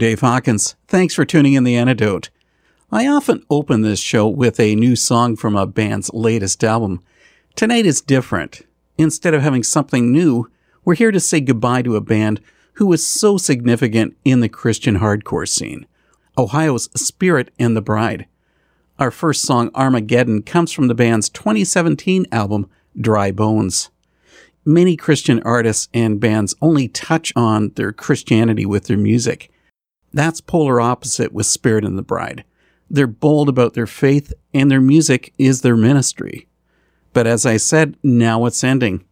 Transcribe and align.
Dave 0.00 0.20
Hawkins. 0.20 0.76
Thanks 0.88 1.14
for 1.14 1.26
tuning 1.26 1.52
in 1.52 1.64
The 1.64 1.76
Antidote. 1.76 2.30
I 2.90 3.06
often 3.06 3.44
open 3.50 3.82
this 3.82 4.00
show 4.00 4.26
with 4.26 4.58
a 4.58 4.74
new 4.74 4.96
song 4.96 5.36
from 5.36 5.54
a 5.54 5.66
band's 5.66 6.10
latest 6.14 6.64
album. 6.64 7.02
Tonight 7.54 7.84
is 7.84 8.00
different. 8.00 8.62
Instead 8.96 9.34
of 9.34 9.42
having 9.42 9.62
something 9.62 10.10
new, 10.10 10.50
we're 10.86 10.94
here 10.94 11.10
to 11.10 11.20
say 11.20 11.42
goodbye 11.42 11.82
to 11.82 11.96
a 11.96 12.00
band 12.00 12.40
who 12.74 12.86
was 12.86 13.06
so 13.06 13.36
significant 13.36 14.16
in 14.24 14.40
the 14.40 14.48
Christian 14.48 15.00
hardcore 15.00 15.46
scene 15.46 15.86
Ohio's 16.38 16.88
Spirit 16.98 17.50
and 17.58 17.76
the 17.76 17.82
Bride. 17.82 18.26
Our 18.98 19.10
first 19.10 19.42
song, 19.42 19.70
Armageddon, 19.74 20.44
comes 20.44 20.72
from 20.72 20.88
the 20.88 20.94
band's 20.94 21.28
2017 21.28 22.24
album, 22.32 22.70
Dry 22.98 23.32
Bones. 23.32 23.90
Many 24.64 24.96
Christian 24.96 25.42
artists 25.42 25.90
and 25.92 26.18
bands 26.18 26.54
only 26.62 26.88
touch 26.88 27.34
on 27.36 27.72
their 27.76 27.92
Christianity 27.92 28.64
with 28.64 28.84
their 28.84 28.96
music. 28.96 29.49
That's 30.12 30.40
polar 30.40 30.80
opposite 30.80 31.32
with 31.32 31.46
Spirit 31.46 31.84
and 31.84 31.96
the 31.96 32.02
Bride. 32.02 32.44
They're 32.90 33.06
bold 33.06 33.48
about 33.48 33.74
their 33.74 33.86
faith, 33.86 34.32
and 34.52 34.70
their 34.70 34.80
music 34.80 35.32
is 35.38 35.60
their 35.60 35.76
ministry. 35.76 36.48
But 37.12 37.26
as 37.26 37.46
I 37.46 37.56
said, 37.56 37.96
now 38.02 38.46
it's 38.46 38.64
ending. 38.64 39.04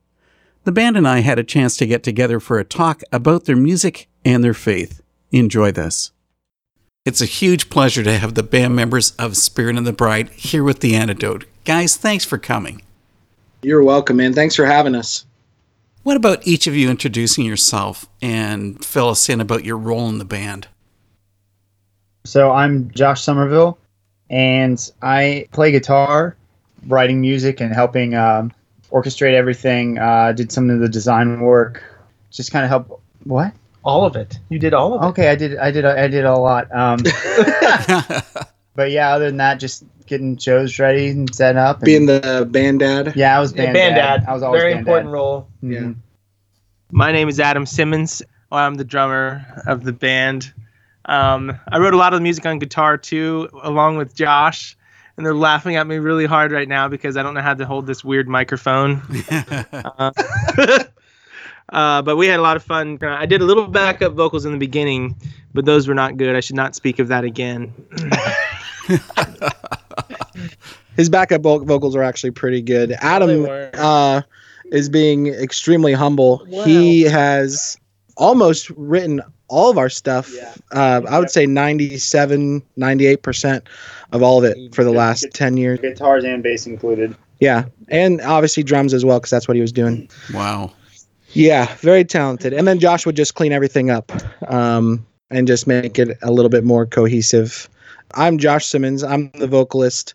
The 0.64 0.72
band 0.72 0.96
and 0.96 1.06
I 1.06 1.20
had 1.20 1.38
a 1.38 1.44
chance 1.44 1.76
to 1.76 1.86
get 1.86 2.02
together 2.02 2.40
for 2.40 2.58
a 2.58 2.64
talk 2.64 3.02
about 3.12 3.44
their 3.44 3.56
music 3.56 4.08
and 4.24 4.42
their 4.42 4.54
faith. 4.54 5.00
Enjoy 5.30 5.70
this. 5.70 6.12
It's 7.04 7.22
a 7.22 7.26
huge 7.26 7.70
pleasure 7.70 8.02
to 8.02 8.18
have 8.18 8.34
the 8.34 8.42
band 8.42 8.76
members 8.76 9.12
of 9.12 9.36
Spirit 9.36 9.76
and 9.76 9.86
the 9.86 9.92
Bride 9.92 10.28
here 10.30 10.62
with 10.62 10.80
The 10.80 10.94
Antidote. 10.94 11.46
Guys, 11.64 11.96
thanks 11.96 12.24
for 12.24 12.36
coming. 12.36 12.82
You're 13.62 13.82
welcome, 13.82 14.18
man. 14.18 14.34
Thanks 14.34 14.56
for 14.56 14.66
having 14.66 14.94
us. 14.94 15.24
What 16.02 16.16
about 16.16 16.46
each 16.46 16.66
of 16.66 16.76
you 16.76 16.90
introducing 16.90 17.44
yourself 17.44 18.06
and 18.20 18.84
fill 18.84 19.08
us 19.08 19.28
in 19.28 19.40
about 19.40 19.64
your 19.64 19.78
role 19.78 20.08
in 20.08 20.18
the 20.18 20.24
band? 20.24 20.68
So 22.28 22.52
I'm 22.52 22.90
Josh 22.90 23.22
Somerville, 23.22 23.78
and 24.28 24.78
I 25.00 25.48
play 25.50 25.72
guitar, 25.72 26.36
writing 26.86 27.22
music, 27.22 27.62
and 27.62 27.72
helping 27.72 28.14
um, 28.14 28.52
orchestrate 28.92 29.32
everything. 29.32 29.98
Uh, 29.98 30.32
did 30.32 30.52
some 30.52 30.68
of 30.68 30.78
the 30.78 30.90
design 30.90 31.40
work, 31.40 31.82
just 32.30 32.52
kind 32.52 32.66
of 32.66 32.68
help. 32.68 33.00
What? 33.24 33.54
All 33.82 34.04
of 34.04 34.14
it. 34.14 34.38
You 34.50 34.58
did 34.58 34.74
all 34.74 34.92
of 34.92 35.02
it. 35.02 35.06
Okay, 35.06 35.30
I 35.30 35.36
did. 35.36 35.56
I 35.56 35.70
did. 35.70 35.86
I 35.86 36.06
did 36.08 36.26
a 36.26 36.36
lot. 36.36 36.70
Um, 36.70 36.98
but 38.74 38.90
yeah, 38.90 39.14
other 39.14 39.28
than 39.28 39.38
that, 39.38 39.58
just 39.58 39.84
getting 40.04 40.36
shows 40.36 40.78
ready 40.78 41.08
and 41.08 41.34
set 41.34 41.56
up. 41.56 41.78
And, 41.78 41.86
Being 41.86 42.04
the 42.04 42.46
band 42.50 42.80
dad. 42.80 43.14
yeah, 43.16 43.38
I 43.38 43.40
was 43.40 43.54
Yeah, 43.54 43.62
band, 43.64 43.72
band 43.74 43.94
dad. 43.96 44.16
dad. 44.20 44.28
I 44.28 44.34
was 44.34 44.42
always 44.42 44.60
Very 44.60 44.74
band 44.74 44.80
important 44.86 45.08
dad. 45.08 45.12
role. 45.14 45.48
Mhm. 45.64 45.94
My 46.92 47.10
name 47.10 47.30
is 47.30 47.40
Adam 47.40 47.64
Simmons. 47.64 48.20
I'm 48.52 48.74
the 48.74 48.84
drummer 48.84 49.62
of 49.66 49.82
the 49.82 49.94
band. 49.94 50.52
Um, 51.08 51.58
I 51.72 51.78
wrote 51.78 51.94
a 51.94 51.96
lot 51.96 52.12
of 52.12 52.18
the 52.18 52.22
music 52.22 52.44
on 52.46 52.58
guitar 52.58 52.96
too, 52.98 53.48
along 53.62 53.96
with 53.96 54.14
Josh. 54.14 54.76
And 55.16 55.26
they're 55.26 55.34
laughing 55.34 55.74
at 55.74 55.86
me 55.86 55.96
really 55.96 56.26
hard 56.26 56.52
right 56.52 56.68
now 56.68 56.86
because 56.86 57.16
I 57.16 57.24
don't 57.24 57.34
know 57.34 57.40
how 57.40 57.54
to 57.54 57.66
hold 57.66 57.88
this 57.88 58.04
weird 58.04 58.28
microphone. 58.28 59.02
uh, 59.30 60.12
uh, 61.70 62.02
but 62.02 62.16
we 62.16 62.28
had 62.28 62.38
a 62.38 62.42
lot 62.42 62.56
of 62.56 62.62
fun. 62.62 62.98
Uh, 63.02 63.08
I 63.08 63.26
did 63.26 63.40
a 63.40 63.44
little 63.44 63.66
backup 63.66 64.12
vocals 64.12 64.44
in 64.44 64.52
the 64.52 64.58
beginning, 64.58 65.16
but 65.54 65.64
those 65.64 65.88
were 65.88 65.94
not 65.94 66.18
good. 66.18 66.36
I 66.36 66.40
should 66.40 66.54
not 66.54 66.76
speak 66.76 67.00
of 67.00 67.08
that 67.08 67.24
again. 67.24 67.74
His 70.96 71.08
backup 71.08 71.42
vo- 71.42 71.64
vocals 71.64 71.96
are 71.96 72.02
actually 72.02 72.30
pretty 72.30 72.62
good. 72.62 72.92
Adam 73.00 73.48
uh, 73.74 74.22
is 74.66 74.88
being 74.88 75.26
extremely 75.28 75.94
humble. 75.94 76.44
He 76.64 77.02
has 77.02 77.76
almost 78.16 78.70
written 78.70 79.20
all 79.48 79.70
of 79.70 79.78
our 79.78 79.88
stuff. 79.88 80.30
Uh, 80.72 81.02
I 81.08 81.18
would 81.18 81.30
say 81.30 81.46
97, 81.46 82.62
98% 82.78 83.62
of 84.12 84.22
all 84.22 84.38
of 84.38 84.44
it 84.44 84.74
for 84.74 84.84
the 84.84 84.92
last 84.92 85.26
10 85.32 85.56
years. 85.56 85.80
Guitars 85.80 86.24
and 86.24 86.42
bass 86.42 86.66
included. 86.66 87.16
Yeah. 87.40 87.64
And 87.88 88.20
obviously 88.20 88.62
drums 88.62 88.94
as 88.94 89.04
well, 89.04 89.18
because 89.18 89.30
that's 89.30 89.48
what 89.48 89.56
he 89.56 89.60
was 89.60 89.72
doing. 89.72 90.08
Wow. 90.32 90.72
Yeah, 91.32 91.74
very 91.76 92.04
talented. 92.04 92.52
And 92.52 92.66
then 92.66 92.78
Josh 92.78 93.04
would 93.04 93.16
just 93.16 93.34
clean 93.34 93.52
everything 93.52 93.90
up 93.90 94.12
um, 94.48 95.06
and 95.30 95.46
just 95.46 95.66
make 95.66 95.98
it 95.98 96.16
a 96.22 96.30
little 96.30 96.48
bit 96.48 96.64
more 96.64 96.86
cohesive. 96.86 97.68
I'm 98.14 98.38
Josh 98.38 98.66
Simmons. 98.66 99.04
I'm 99.04 99.30
the 99.32 99.46
vocalist. 99.46 100.14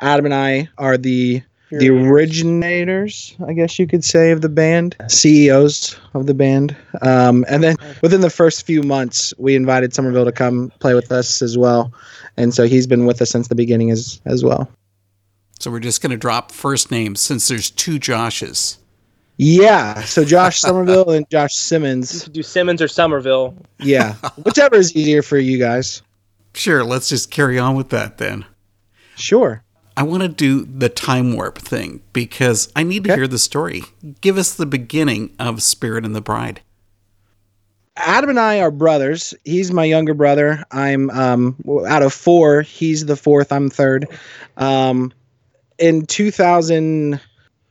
Adam 0.00 0.24
and 0.24 0.34
I 0.34 0.68
are 0.78 0.96
the 0.96 1.42
the 1.78 1.90
originators, 1.90 3.34
I 3.46 3.52
guess 3.52 3.78
you 3.78 3.86
could 3.86 4.04
say, 4.04 4.30
of 4.30 4.40
the 4.40 4.48
band, 4.48 4.96
CEOs 5.08 5.98
of 6.14 6.26
the 6.26 6.34
band. 6.34 6.76
Um, 7.02 7.44
and 7.48 7.62
then 7.62 7.76
within 8.02 8.20
the 8.20 8.30
first 8.30 8.66
few 8.66 8.82
months, 8.82 9.32
we 9.38 9.54
invited 9.54 9.94
Somerville 9.94 10.24
to 10.24 10.32
come 10.32 10.72
play 10.80 10.94
with 10.94 11.12
us 11.12 11.42
as 11.42 11.58
well. 11.58 11.92
And 12.36 12.54
so 12.54 12.64
he's 12.64 12.86
been 12.86 13.06
with 13.06 13.20
us 13.22 13.30
since 13.30 13.48
the 13.48 13.54
beginning 13.54 13.90
as 13.90 14.20
as 14.24 14.44
well. 14.44 14.70
So 15.60 15.70
we're 15.70 15.80
just 15.80 16.02
going 16.02 16.10
to 16.10 16.16
drop 16.16 16.52
first 16.52 16.90
names 16.90 17.20
since 17.20 17.48
there's 17.48 17.70
two 17.70 17.98
Joshes. 17.98 18.78
Yeah. 19.36 20.02
So 20.02 20.24
Josh 20.24 20.58
Somerville 20.60 21.10
and 21.10 21.28
Josh 21.30 21.54
Simmons. 21.54 22.24
Do 22.28 22.42
Simmons 22.42 22.82
or 22.82 22.88
Somerville? 22.88 23.56
Yeah. 23.78 24.14
Whichever 24.44 24.76
is 24.76 24.94
easier 24.94 25.22
for 25.22 25.38
you 25.38 25.58
guys. 25.58 26.02
Sure, 26.54 26.84
let's 26.84 27.08
just 27.08 27.30
carry 27.30 27.58
on 27.58 27.74
with 27.74 27.88
that 27.90 28.18
then. 28.18 28.44
Sure. 29.16 29.62
I 29.96 30.02
want 30.02 30.22
to 30.22 30.28
do 30.28 30.64
the 30.64 30.88
time 30.88 31.34
warp 31.34 31.58
thing 31.58 32.02
because 32.12 32.70
I 32.74 32.82
need 32.82 33.04
to 33.04 33.10
Okay. 33.12 33.20
hear 33.20 33.28
the 33.28 33.38
story. 33.38 33.82
Give 34.20 34.36
us 34.38 34.54
the 34.54 34.66
beginning 34.66 35.30
of 35.38 35.62
Spirit 35.62 36.04
and 36.04 36.14
the 36.16 36.20
Bride. 36.20 36.60
Adam 37.96 38.30
and 38.30 38.40
I 38.40 38.60
are 38.60 38.72
brothers. 38.72 39.34
He's 39.44 39.70
my 39.72 39.84
younger 39.84 40.14
brother. 40.14 40.64
I'm 40.72 41.10
um 41.10 41.56
out 41.86 42.02
of 42.02 42.12
four. 42.12 42.62
He's 42.62 43.06
the 43.06 43.14
fourth. 43.16 43.52
I'm 43.52 43.70
third. 43.70 44.08
Um, 44.56 45.12
in 45.78 46.06
2000, 46.06 47.20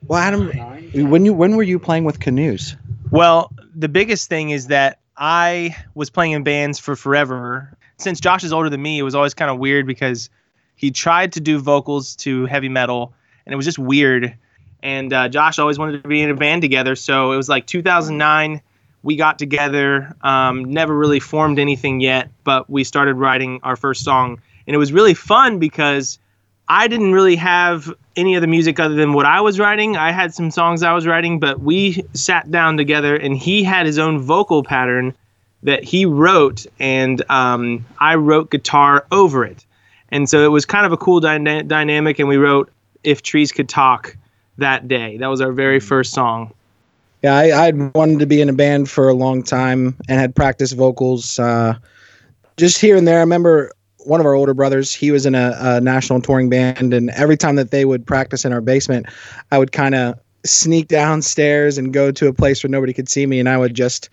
well, 0.07 0.19
Adam, 0.19 0.49
when 0.93 1.25
you 1.25 1.33
when 1.33 1.57
were 1.57 1.63
you 1.63 1.77
playing 1.77 2.05
with 2.05 2.21
canoes? 2.21 2.77
Well, 3.11 3.51
the 3.75 3.89
biggest 3.89 4.29
thing 4.29 4.51
is 4.51 4.67
that 4.67 4.99
I 5.17 5.75
was 5.93 6.09
playing 6.09 6.31
in 6.31 6.43
bands 6.43 6.79
for 6.79 6.95
forever. 6.95 7.77
Since 7.97 8.21
Josh 8.21 8.43
is 8.45 8.53
older 8.53 8.69
than 8.69 8.81
me, 8.81 8.99
it 8.99 9.03
was 9.03 9.15
always 9.15 9.33
kind 9.33 9.51
of 9.51 9.59
weird 9.59 9.85
because 9.85 10.29
he 10.83 10.91
tried 10.91 11.31
to 11.31 11.39
do 11.39 11.59
vocals 11.59 12.13
to 12.17 12.45
heavy 12.45 12.67
metal, 12.67 13.13
and 13.45 13.53
it 13.53 13.55
was 13.55 13.63
just 13.63 13.79
weird. 13.79 14.35
And 14.81 15.13
uh, 15.13 15.29
Josh 15.29 15.57
always 15.57 15.79
wanted 15.79 16.03
to 16.03 16.09
be 16.09 16.21
in 16.21 16.29
a 16.29 16.35
band 16.35 16.61
together, 16.61 16.97
so 16.97 17.31
it 17.31 17.37
was 17.37 17.47
like 17.47 17.65
2009. 17.67 18.61
We 19.01 19.15
got 19.15 19.39
together, 19.39 20.13
um, 20.23 20.65
never 20.65 20.93
really 20.93 21.21
formed 21.21 21.57
anything 21.57 22.01
yet, 22.01 22.31
but 22.43 22.69
we 22.69 22.83
started 22.83 23.13
writing 23.13 23.61
our 23.63 23.77
first 23.77 24.03
song, 24.03 24.41
and 24.67 24.75
it 24.75 24.77
was 24.77 24.91
really 24.91 25.13
fun 25.13 25.57
because 25.57 26.19
I 26.67 26.89
didn't 26.89 27.13
really 27.13 27.37
have 27.37 27.89
any 28.17 28.35
of 28.35 28.41
the 28.41 28.47
music 28.47 28.77
other 28.77 28.95
than 28.95 29.13
what 29.13 29.25
I 29.25 29.39
was 29.39 29.59
writing. 29.59 29.95
I 29.95 30.11
had 30.11 30.33
some 30.33 30.51
songs 30.51 30.83
I 30.83 30.91
was 30.91 31.07
writing, 31.07 31.39
but 31.39 31.61
we 31.61 32.03
sat 32.11 32.51
down 32.51 32.75
together 32.75 33.15
and 33.15 33.37
he 33.37 33.63
had 33.63 33.85
his 33.85 33.97
own 33.97 34.19
vocal 34.19 34.63
pattern 34.63 35.15
that 35.63 35.85
he 35.85 36.05
wrote, 36.05 36.65
and 36.77 37.23
um, 37.31 37.85
I 38.01 38.15
wrote 38.15 38.51
guitar 38.51 39.05
over 39.13 39.45
it. 39.45 39.65
And 40.13 40.29
so 40.29 40.45
it 40.45 40.49
was 40.49 40.63
kind 40.63 40.85
of 40.85 40.91
a 40.91 40.97
cool 40.97 41.19
dyna- 41.19 41.63
dynamic, 41.63 42.19
and 42.19 42.29
we 42.29 42.37
wrote 42.37 42.71
If 43.03 43.23
Trees 43.23 43.51
Could 43.51 43.67
Talk 43.67 44.15
that 44.59 44.87
day. 44.87 45.17
That 45.17 45.27
was 45.27 45.41
our 45.41 45.51
very 45.51 45.79
first 45.79 46.13
song. 46.13 46.53
Yeah, 47.23 47.35
I, 47.35 47.65
I'd 47.65 47.95
wanted 47.95 48.19
to 48.19 48.27
be 48.27 48.39
in 48.39 48.47
a 48.47 48.53
band 48.53 48.91
for 48.91 49.09
a 49.09 49.13
long 49.13 49.41
time 49.41 49.95
and 50.07 50.19
had 50.19 50.35
practiced 50.35 50.75
vocals 50.75 51.39
uh, 51.39 51.73
just 52.57 52.79
here 52.79 52.95
and 52.95 53.07
there. 53.07 53.17
I 53.17 53.21
remember 53.21 53.71
one 54.05 54.19
of 54.19 54.27
our 54.27 54.35
older 54.35 54.53
brothers, 54.53 54.93
he 54.93 55.09
was 55.09 55.25
in 55.25 55.33
a, 55.33 55.55
a 55.59 55.81
national 55.81 56.21
touring 56.21 56.47
band, 56.47 56.93
and 56.93 57.09
every 57.11 57.37
time 57.37 57.55
that 57.55 57.71
they 57.71 57.83
would 57.83 58.05
practice 58.05 58.45
in 58.45 58.53
our 58.53 58.61
basement, 58.61 59.07
I 59.51 59.57
would 59.57 59.71
kind 59.71 59.95
of 59.95 60.19
sneak 60.45 60.87
downstairs 60.87 61.77
and 61.77 61.93
go 61.93 62.11
to 62.11 62.27
a 62.27 62.33
place 62.33 62.63
where 62.63 62.69
nobody 62.69 62.93
could 62.93 63.09
see 63.09 63.25
me, 63.25 63.39
and 63.39 63.47
I 63.47 63.57
would 63.57 63.73
just 63.73 64.09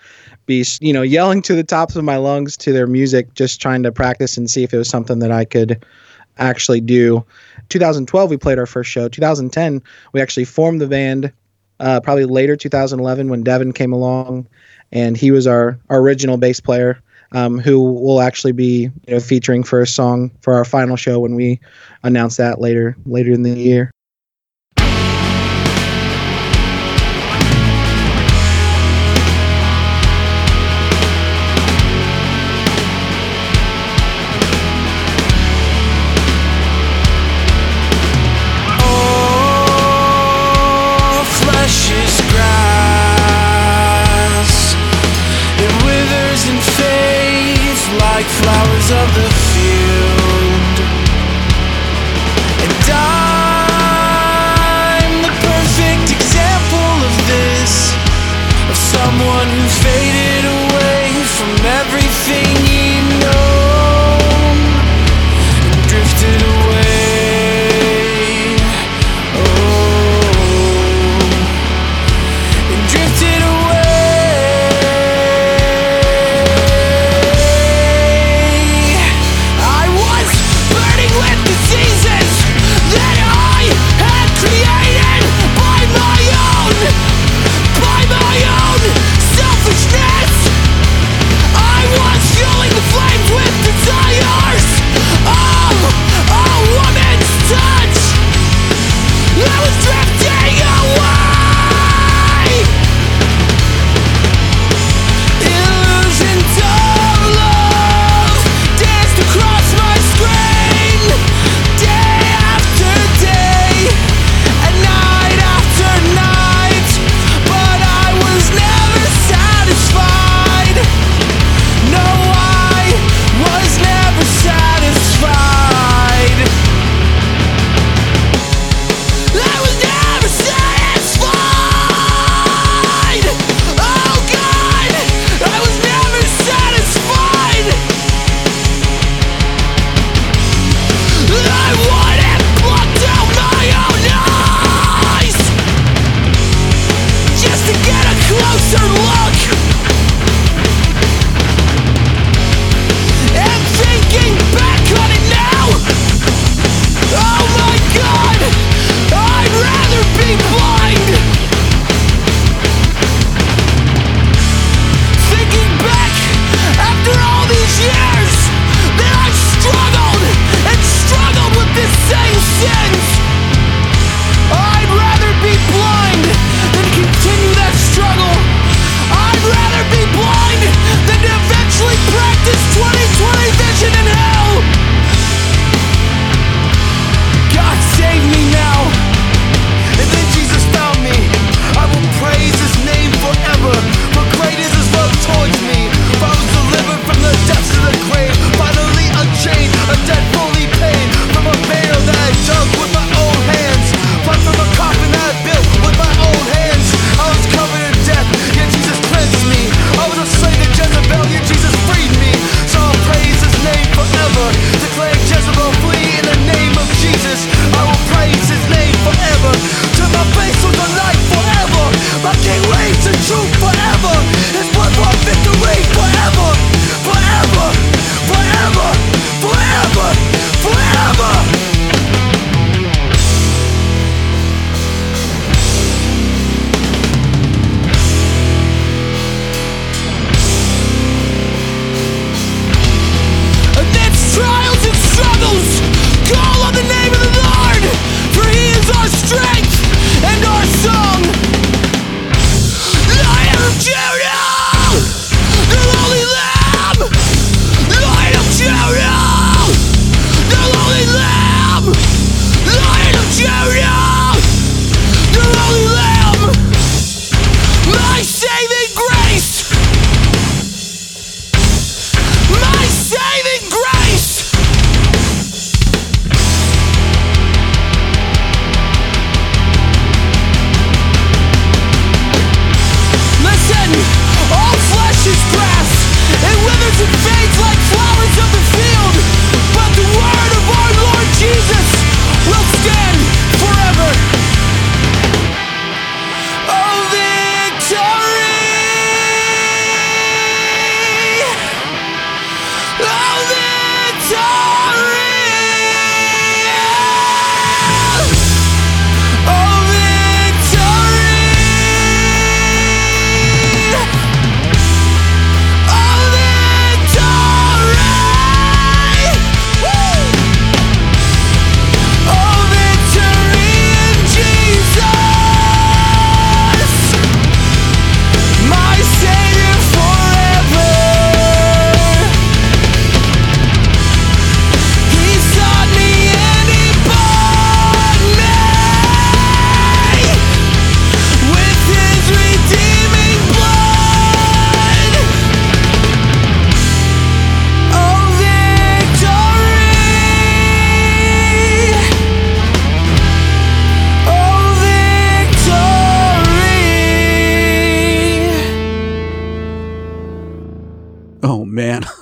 be, 0.47 0.65
you 0.81 0.93
know, 0.93 1.03
yelling 1.03 1.43
to 1.43 1.55
the 1.55 1.65
tops 1.65 1.97
of 1.97 2.05
my 2.05 2.17
lungs 2.17 2.57
to 2.59 2.73
their 2.73 2.87
music, 2.87 3.35
just 3.35 3.61
trying 3.61 3.83
to 3.83 3.93
practice 3.93 4.37
and 4.37 4.51
see 4.51 4.63
if 4.63 4.73
it 4.73 4.79
was 4.79 4.89
something 4.89 5.19
that 5.21 5.33
I 5.33 5.45
could 5.45 5.85
actually 6.39 6.81
do. 6.81 7.25
2012, 7.69 8.31
we 8.31 8.37
played 8.37 8.59
our 8.59 8.67
first 8.67 8.91
show. 8.91 9.09
2010, 9.09 9.83
we 10.13 10.21
actually 10.21 10.45
formed 10.45 10.81
the 10.81 10.87
band 10.87 11.33
uh, 11.81 12.01
probably 12.01 12.27
later 12.27 12.57
2011 12.57 13.29
when 13.29 13.43
Devin 13.43 13.73
came 13.73 13.93
along, 13.93 14.47
and 14.93 15.17
he 15.17 15.31
was 15.31 15.47
our, 15.47 15.79
our 15.89 16.01
original 16.01 16.37
bass 16.37 16.61
player, 16.61 17.01
um, 17.33 17.59
who 17.59 17.81
will 17.81 18.21
actually 18.21 18.53
be 18.53 18.91
you 19.07 19.15
know 19.15 19.21
featuring 19.21 19.63
for 19.63 19.81
a 19.81 19.87
song 19.87 20.31
for 20.41 20.55
our 20.55 20.65
final 20.65 20.97
show 20.97 21.21
when 21.21 21.35
we 21.35 21.61
announce 22.03 22.37
that 22.37 22.61
later 22.61 22.97
later 23.07 23.33
in 23.33 23.43
the 23.43 23.51
year. 23.51 23.91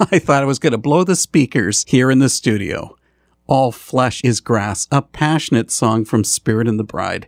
I 0.13 0.19
thought 0.19 0.43
I 0.43 0.47
was 0.47 0.59
going 0.59 0.73
to 0.73 0.79
blow 0.79 1.05
the 1.05 1.17
speakers 1.17 1.85
here 1.87 2.11
in 2.11 2.19
the 2.19 2.31
studio. 2.31 2.97
All 3.47 3.73
Flesh 3.73 4.23
is 4.25 4.41
Grass, 4.41 4.89
a 4.91 5.03
passionate 5.03 5.71
song 5.71 6.07
from 6.07 6.25
Spirit 6.25 6.67
and 6.67 6.79
the 6.79 6.85
Bride. 6.85 7.27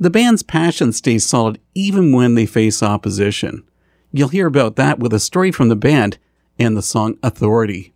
The 0.00 0.08
band's 0.08 0.42
passion 0.42 0.92
stays 0.92 1.26
solid 1.26 1.60
even 1.74 2.12
when 2.12 2.34
they 2.34 2.46
face 2.46 2.82
opposition. 2.82 3.62
You'll 4.10 4.28
hear 4.28 4.46
about 4.46 4.76
that 4.76 4.98
with 4.98 5.12
a 5.12 5.20
story 5.20 5.52
from 5.52 5.68
the 5.68 5.76
band 5.76 6.16
and 6.58 6.76
the 6.76 6.82
song 6.82 7.18
Authority. 7.22 7.92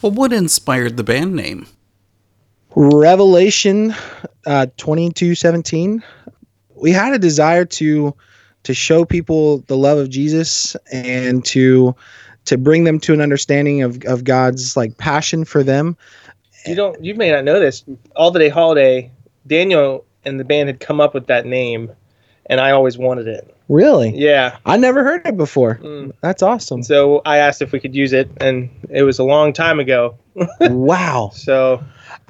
Well, 0.00 0.12
what 0.12 0.32
inspired 0.32 0.96
the 0.96 1.04
band 1.04 1.34
name? 1.34 1.66
Revelation 2.74 3.94
uh, 4.46 4.66
2217. 4.78 6.02
We 6.74 6.92
had 6.92 7.12
a 7.12 7.18
desire 7.18 7.66
to 7.66 8.14
to 8.62 8.74
show 8.74 9.04
people 9.04 9.58
the 9.68 9.76
love 9.76 9.98
of 9.98 10.10
Jesus 10.10 10.76
and 10.92 11.44
to 11.46 11.94
to 12.50 12.58
bring 12.58 12.82
them 12.82 12.98
to 12.98 13.14
an 13.14 13.20
understanding 13.20 13.82
of, 13.82 14.04
of 14.06 14.24
God's 14.24 14.76
like 14.76 14.98
passion 14.98 15.44
for 15.44 15.62
them. 15.62 15.96
You 16.66 16.74
don't. 16.74 17.02
You 17.02 17.14
may 17.14 17.30
not 17.30 17.44
know 17.44 17.60
this. 17.60 17.84
All 18.16 18.32
the 18.32 18.40
Day 18.40 18.48
Holiday, 18.48 19.12
Daniel 19.46 20.04
and 20.24 20.38
the 20.38 20.44
band 20.44 20.68
had 20.68 20.80
come 20.80 21.00
up 21.00 21.14
with 21.14 21.28
that 21.28 21.46
name, 21.46 21.92
and 22.46 22.60
I 22.60 22.72
always 22.72 22.98
wanted 22.98 23.28
it. 23.28 23.56
Really? 23.68 24.10
Yeah. 24.16 24.58
I 24.66 24.76
never 24.76 25.04
heard 25.04 25.24
it 25.24 25.36
before. 25.36 25.76
Mm. 25.76 26.12
That's 26.22 26.42
awesome. 26.42 26.82
So 26.82 27.22
I 27.24 27.36
asked 27.36 27.62
if 27.62 27.70
we 27.70 27.78
could 27.78 27.94
use 27.94 28.12
it, 28.12 28.28
and 28.40 28.68
it 28.90 29.04
was 29.04 29.20
a 29.20 29.24
long 29.24 29.52
time 29.52 29.78
ago. 29.78 30.18
wow. 30.60 31.30
So 31.32 31.80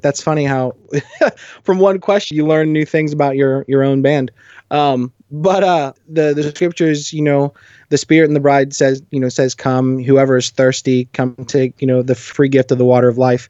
That's 0.03 0.21
funny 0.21 0.45
how 0.45 0.75
from 1.63 1.79
one 1.79 1.99
question 1.99 2.37
you 2.37 2.45
learn 2.45 2.71
new 2.71 2.85
things 2.85 3.11
about 3.11 3.37
your 3.37 3.65
your 3.67 3.81
own 3.81 4.03
band. 4.03 4.31
Um, 4.71 5.11
but 5.29 5.63
uh, 5.63 5.93
the 6.09 6.33
the 6.33 6.43
scriptures, 6.43 7.13
you 7.13 7.21
know, 7.21 7.53
the 7.89 7.97
Spirit 7.97 8.27
and 8.27 8.35
the 8.35 8.41
Bride 8.41 8.73
says, 8.73 9.03
you 9.11 9.19
know, 9.19 9.29
says, 9.29 9.53
"Come, 9.53 10.01
whoever 10.01 10.37
is 10.37 10.49
thirsty, 10.49 11.05
come 11.13 11.35
take, 11.45 11.79
you 11.81 11.87
know, 11.87 12.01
the 12.01 12.15
free 12.15 12.49
gift 12.49 12.71
of 12.71 12.77
the 12.77 12.85
water 12.85 13.07
of 13.07 13.17
life." 13.17 13.47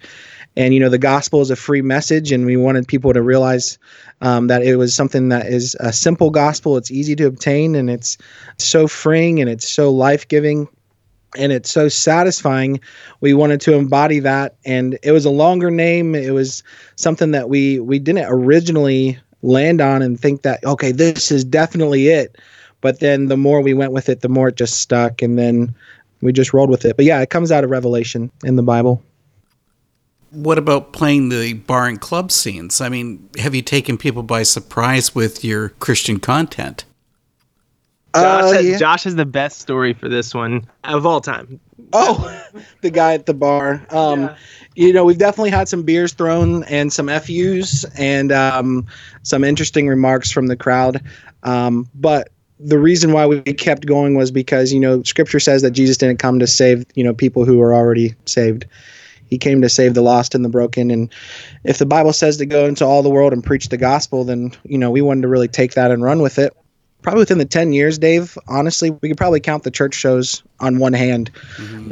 And 0.58 0.74
you 0.74 0.80
know, 0.80 0.90
the 0.90 0.98
gospel 0.98 1.40
is 1.42 1.50
a 1.50 1.56
free 1.56 1.82
message, 1.82 2.32
and 2.32 2.46
we 2.46 2.58
wanted 2.58 2.88
people 2.88 3.14
to 3.14 3.22
realize 3.22 3.78
um, 4.22 4.48
that 4.48 4.64
it 4.64 4.76
was 4.76 4.94
something 4.94 5.30
that 5.30 5.46
is 5.46 5.78
a 5.80 5.94
simple 5.94 6.32
gospel. 6.32 6.76
It's 6.76 6.92
easy 6.92 7.16
to 7.16 7.28
obtain, 7.28 7.76
and 7.76 7.90
it's 7.90 8.18
so 8.58 8.88
freeing, 8.88 9.40
and 9.40 9.50
it's 9.50 9.70
so 9.70 9.92
life 9.92 10.28
giving 10.28 10.68
and 11.38 11.54
it's 11.54 11.72
so 11.72 11.88
satisfying. 11.88 12.78
We 13.22 13.34
wanted 13.34 13.62
to 13.62 13.76
embody 13.76 14.20
that, 14.20 14.58
and 14.66 15.00
it 15.02 15.14
was 15.14 15.24
a 15.24 15.30
longer 15.30 15.72
name. 15.72 16.14
It 16.14 16.34
was 16.34 16.62
something 16.98 17.32
that 17.32 17.48
we 17.48 17.80
we 17.80 18.00
didn't 18.00 18.26
originally 18.28 19.18
land 19.42 19.82
on 19.82 20.02
and 20.02 20.20
think 20.20 20.42
that 20.44 20.64
okay, 20.66 20.92
this 20.92 21.32
is 21.32 21.44
definitely 21.44 22.08
it. 22.08 22.38
But 22.82 23.00
then 23.00 23.28
the 23.28 23.38
more 23.38 23.62
we 23.62 23.74
went 23.74 23.92
with 23.92 24.10
it, 24.10 24.22
the 24.22 24.30
more 24.30 24.48
it 24.48 24.56
just 24.56 24.82
stuck, 24.82 25.22
and 25.22 25.38
then 25.38 25.74
we 26.22 26.34
just 26.34 26.54
rolled 26.54 26.70
with 26.70 26.86
it. 26.86 26.96
But 26.96 27.06
yeah, 27.06 27.22
it 27.22 27.30
comes 27.30 27.52
out 27.52 27.64
of 27.64 27.70
Revelation 27.70 28.32
in 28.44 28.56
the 28.56 28.64
Bible. 28.64 29.02
What 30.32 30.58
about 30.58 30.94
playing 30.94 31.30
the 31.30 31.54
bar 31.54 31.88
and 31.88 32.00
club 32.00 32.32
scenes? 32.32 32.80
I 32.80 32.90
mean, 32.90 33.30
have 33.38 33.54
you 33.54 33.62
taken 33.62 33.98
people 33.98 34.24
by 34.24 34.44
surprise 34.44 35.14
with 35.14 35.44
your 35.44 35.70
Christian 35.70 36.20
content? 36.20 36.86
Josh, 38.16 38.44
Uh, 38.44 38.52
has, 38.54 38.66
yeah. 38.66 38.78
Josh 38.78 39.04
has 39.04 39.16
the 39.16 39.26
best 39.26 39.60
story 39.60 39.94
for 39.94 40.10
this 40.10 40.34
one 40.34 40.66
of 40.86 41.06
all 41.06 41.22
time. 41.22 41.60
Oh, 41.94 42.44
the 42.82 42.90
guy 42.90 43.14
at 43.14 43.26
the 43.26 43.34
bar. 43.34 43.86
Um, 43.90 44.22
Yeah. 44.22 44.36
You 44.74 44.94
know, 44.94 45.04
we've 45.04 45.18
definitely 45.18 45.50
had 45.50 45.68
some 45.68 45.84
beers 45.84 46.14
thrown 46.14 46.64
and 46.64 46.94
some 46.94 47.10
FUs 47.10 47.84
and 47.98 48.32
um, 48.32 48.88
some 49.22 49.44
interesting 49.44 49.90
remarks 49.90 50.32
from 50.32 50.48
the 50.48 50.56
crowd. 50.56 51.04
Um, 51.44 51.90
but 51.94 52.30
the 52.58 52.80
reason 52.80 53.12
why 53.12 53.26
we 53.26 53.42
kept 53.42 53.86
going 53.86 54.16
was 54.16 54.32
because, 54.32 54.72
you 54.72 54.80
know, 54.80 55.04
scripture 55.04 55.42
says 55.42 55.62
that 55.64 55.72
Jesus 55.72 55.98
didn't 55.98 56.20
come 56.20 56.40
to 56.40 56.48
save, 56.48 56.86
you 56.96 57.04
know, 57.04 57.14
people 57.14 57.44
who 57.44 57.60
are 57.60 57.76
already 57.76 58.16
saved. 58.26 58.66
He 59.28 59.38
came 59.38 59.62
to 59.62 59.70
save 59.70 59.94
the 59.94 60.02
lost 60.02 60.36
and 60.36 60.46
the 60.46 60.50
broken. 60.50 60.90
And 60.90 61.12
if 61.66 61.78
the 61.78 61.86
Bible 61.86 62.14
says 62.14 62.38
to 62.38 62.46
go 62.46 62.66
into 62.66 62.86
all 62.86 63.04
the 63.04 63.10
world 63.10 63.34
and 63.34 63.44
preach 63.44 63.68
the 63.68 63.78
gospel, 63.78 64.24
then, 64.24 64.52
you 64.64 64.78
know, 64.78 64.90
we 64.90 65.02
wanted 65.02 65.24
to 65.24 65.28
really 65.28 65.50
take 65.50 65.74
that 65.74 65.92
and 65.92 66.02
run 66.02 66.22
with 66.22 66.40
it 66.40 66.56
probably 67.02 67.22
within 67.22 67.38
the 67.38 67.46
10 67.46 67.74
years 67.74 67.98
dave 67.98 68.38
honestly 68.48 68.92
we 68.92 69.10
could 69.10 69.18
probably 69.18 69.40
count 69.40 69.64
the 69.64 69.72
church 69.72 69.94
shows 69.96 70.44
on 70.60 70.78
one 70.80 70.94
hand. 70.94 71.32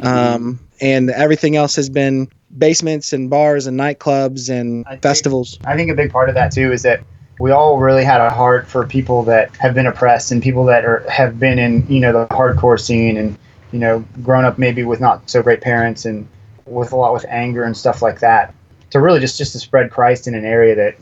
Um, 0.02 0.60
and 0.80 1.10
everything 1.10 1.56
else 1.56 1.76
has 1.76 1.90
been 1.90 2.28
basements 2.56 3.12
and 3.12 3.28
bars 3.28 3.66
and 3.66 3.78
nightclubs 3.78 4.48
and 4.48 4.86
I 4.86 4.90
think- 4.90 5.02
festivals. 5.02 5.58
I 5.64 5.76
think 5.76 5.90
a 5.90 5.94
big 5.94 6.10
part 6.10 6.28
of 6.28 6.34
that 6.34 6.52
too 6.52 6.72
is 6.72 6.82
that 6.82 7.02
we 7.38 7.50
all 7.50 7.78
really 7.78 8.04
had 8.04 8.20
a 8.20 8.28
heart 8.30 8.66
for 8.66 8.86
people 8.86 9.22
that 9.24 9.56
have 9.56 9.74
been 9.74 9.86
oppressed 9.86 10.30
and 10.30 10.42
people 10.42 10.64
that 10.66 10.84
are 10.84 11.08
have 11.08 11.40
been 11.40 11.58
in 11.58 11.86
you 11.88 11.98
know 11.98 12.12
the 12.12 12.26
hardcore 12.26 12.78
scene 12.78 13.16
and 13.16 13.38
you 13.72 13.78
know 13.78 14.04
grown 14.22 14.44
up 14.44 14.58
maybe 14.58 14.84
with 14.84 15.00
not 15.00 15.28
so 15.28 15.42
great 15.42 15.62
parents 15.62 16.04
and 16.04 16.28
with 16.66 16.92
a 16.92 16.96
lot 16.96 17.12
with 17.14 17.24
anger 17.28 17.64
and 17.64 17.76
stuff 17.76 18.02
like 18.02 18.20
that. 18.20 18.54
To 18.90 19.00
really 19.00 19.20
just 19.20 19.38
just 19.38 19.52
to 19.52 19.58
spread 19.58 19.90
Christ 19.90 20.28
in 20.28 20.34
an 20.34 20.44
area 20.44 20.74
that 20.74 20.96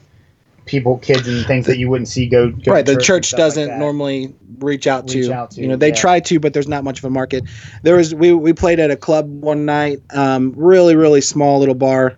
people, 0.68 0.98
kids, 0.98 1.26
and 1.26 1.44
things 1.46 1.66
that 1.66 1.78
you 1.78 1.88
wouldn't 1.88 2.08
see 2.08 2.26
go. 2.26 2.50
go 2.50 2.72
right 2.72 2.86
the 2.86 2.96
church 2.96 3.30
doesn't 3.32 3.68
that. 3.68 3.78
normally 3.78 4.34
reach 4.58 4.86
out 4.86 5.04
Reach 5.04 5.26
to 5.26 5.32
out 5.32 5.50
to, 5.52 5.60
you 5.62 5.68
know 5.68 5.76
they 5.76 5.88
yeah. 5.88 5.94
try 5.94 6.20
to 6.20 6.38
but 6.38 6.52
there's 6.52 6.68
not 6.68 6.84
much 6.84 6.98
of 6.98 7.04
a 7.04 7.10
market 7.10 7.44
there 7.82 7.96
was 7.96 8.14
we, 8.14 8.32
we 8.32 8.52
played 8.52 8.78
at 8.78 8.90
a 8.90 8.96
club 8.96 9.28
one 9.28 9.64
night 9.64 10.00
um, 10.10 10.52
really 10.56 10.94
really 10.94 11.20
small 11.20 11.58
little 11.58 11.74
bar 11.74 12.16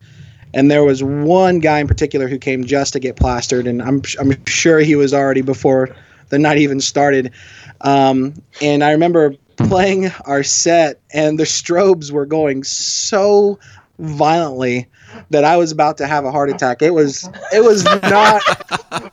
and 0.53 0.71
there 0.71 0.85
was 0.85 1.03
one 1.03 1.61
guy 1.61 1.79
in 1.79 1.87
particular 1.87 2.29
who 2.29 2.39
came 2.39 2.65
just 2.65 2.93
to 2.93 3.01
get 3.01 3.17
plastered 3.17 3.67
and 3.67 3.81
i'm, 3.83 4.03
I'm 4.19 4.45
sure 4.47 4.81
he 4.81 4.97
was 4.97 5.15
already 5.15 5.43
before 5.43 5.95
the 6.29 6.39
night 6.39 6.59
even 6.59 6.81
started 6.81 7.33
um, 7.81 8.35
and 8.61 8.83
i 8.83 8.91
remember 8.93 9.35
playing 9.57 10.11
our 10.25 10.43
set 10.43 11.01
and 11.13 11.39
the 11.39 11.45
strobes 11.45 12.11
were 12.11 12.27
going 12.27 12.65
so 12.65 13.59
violently 14.01 14.89
that 15.31 15.45
I 15.45 15.57
was 15.57 15.73
about 15.73 15.99
to 15.99 16.07
have 16.07 16.25
a 16.25 16.31
heart 16.31 16.51
attack. 16.51 16.83
It 16.83 16.95
was 16.95 17.29
it 17.53 17.63
was 17.63 17.85
not 17.85 18.43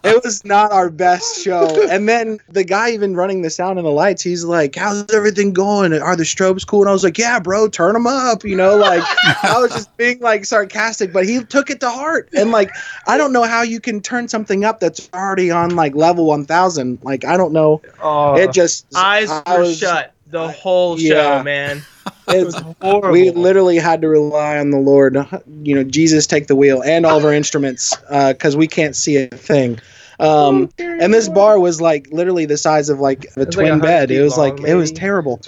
it 0.03 0.24
was 0.24 0.44
not 0.46 0.72
our 0.72 0.89
best 0.89 1.44
show. 1.44 1.88
And 1.89 2.07
then 2.07 2.40
the 2.50 2.64
guy 2.64 2.92
even 2.92 3.16
running 3.16 3.42
the 3.42 3.50
sound 3.50 3.79
and 3.79 3.85
the 3.85 3.92
lights, 3.92 4.22
he's 4.22 4.44
like, 4.44 4.75
"How's 4.75 5.12
everything 5.14 5.53
going? 5.53 5.94
Are 5.94 6.16
the 6.16 6.24
strobes 6.24 6.66
cool?" 6.66 6.81
And 6.81 6.90
I 6.90 6.94
was 6.94 7.03
like, 7.03 7.18
"Yeah, 7.18 7.40
bro, 7.40 7.68
turn 7.68 7.94
them 7.94 8.07
up." 8.07 8.44
You 8.44 8.55
know, 8.55 8.75
like 8.75 9.03
I 9.44 9.59
was 9.59 9.72
just 9.72 9.96
being 9.98 10.20
like 10.20 10.46
sarcastic, 10.46 11.12
but 11.14 11.25
he 11.25 11.44
took 11.44 11.70
it 11.70 11.79
to 11.81 11.90
heart. 11.90 12.29
And 12.35 12.51
like 12.51 12.70
I 13.07 13.18
don't 13.18 13.33
know 13.33 13.44
how 13.44 13.62
you 13.62 13.79
can 13.79 14.01
turn 14.01 14.27
something 14.27 14.64
up 14.66 14.79
that's 14.79 15.09
already 15.14 15.51
on 15.51 15.75
like 15.75 15.96
level 15.96 16.25
1000. 16.25 17.00
Like 17.03 17.25
I 17.25 17.38
don't 17.38 17.53
know. 17.53 17.81
Oh, 18.01 18.35
It 18.35 18.51
just 18.53 18.85
eyes 18.96 19.29
I 19.31 19.57
were 19.57 19.64
was- 19.64 19.77
shut 19.77 20.14
the 20.31 20.48
whole 20.50 21.00
Yeah. 21.00 21.37
show, 21.40 21.44
man. 21.44 21.83
It 22.27 22.46
was 22.46 22.55
It's, 22.55 22.63
horrible. 22.81 23.11
we 23.13 23.31
literally 23.31 23.77
had 23.77 24.01
to 24.01 24.09
rely 24.09 24.57
on 24.57 24.72
the 24.72 24.77
Lord. 24.79 25.16
You 25.63 25.75
know, 25.75 25.83
Jesus 25.85 26.27
take 26.27 26.48
the 26.48 26.57
wheel 26.57 26.83
and 26.83 27.05
all 27.05 27.18
of 27.18 27.24
our 27.24 27.31
instruments 27.31 27.98
uh, 28.09 28.33
because 28.33 28.57
we 28.57 28.68
can't 28.68 28.98
see 28.98 29.16
a 29.16 29.27
thing. 29.27 29.79
Um, 30.20 30.70
and 30.80 31.14
this 31.14 31.30
bar 31.30 31.60
was 31.60 31.80
like 31.80 32.08
literally 32.12 32.46
the 32.46 32.58
size 32.58 32.90
of 32.90 33.00
like 33.00 33.25
a 33.25 33.40
was 33.40 33.48
like 33.48 33.50
twin 33.50 33.80
bed. 33.80 34.10
It 34.10 34.22
was 34.22 34.38
long, 34.38 34.56
like 34.58 34.68
it 34.68 34.75
was 34.75 34.92
terrible. 34.92 35.42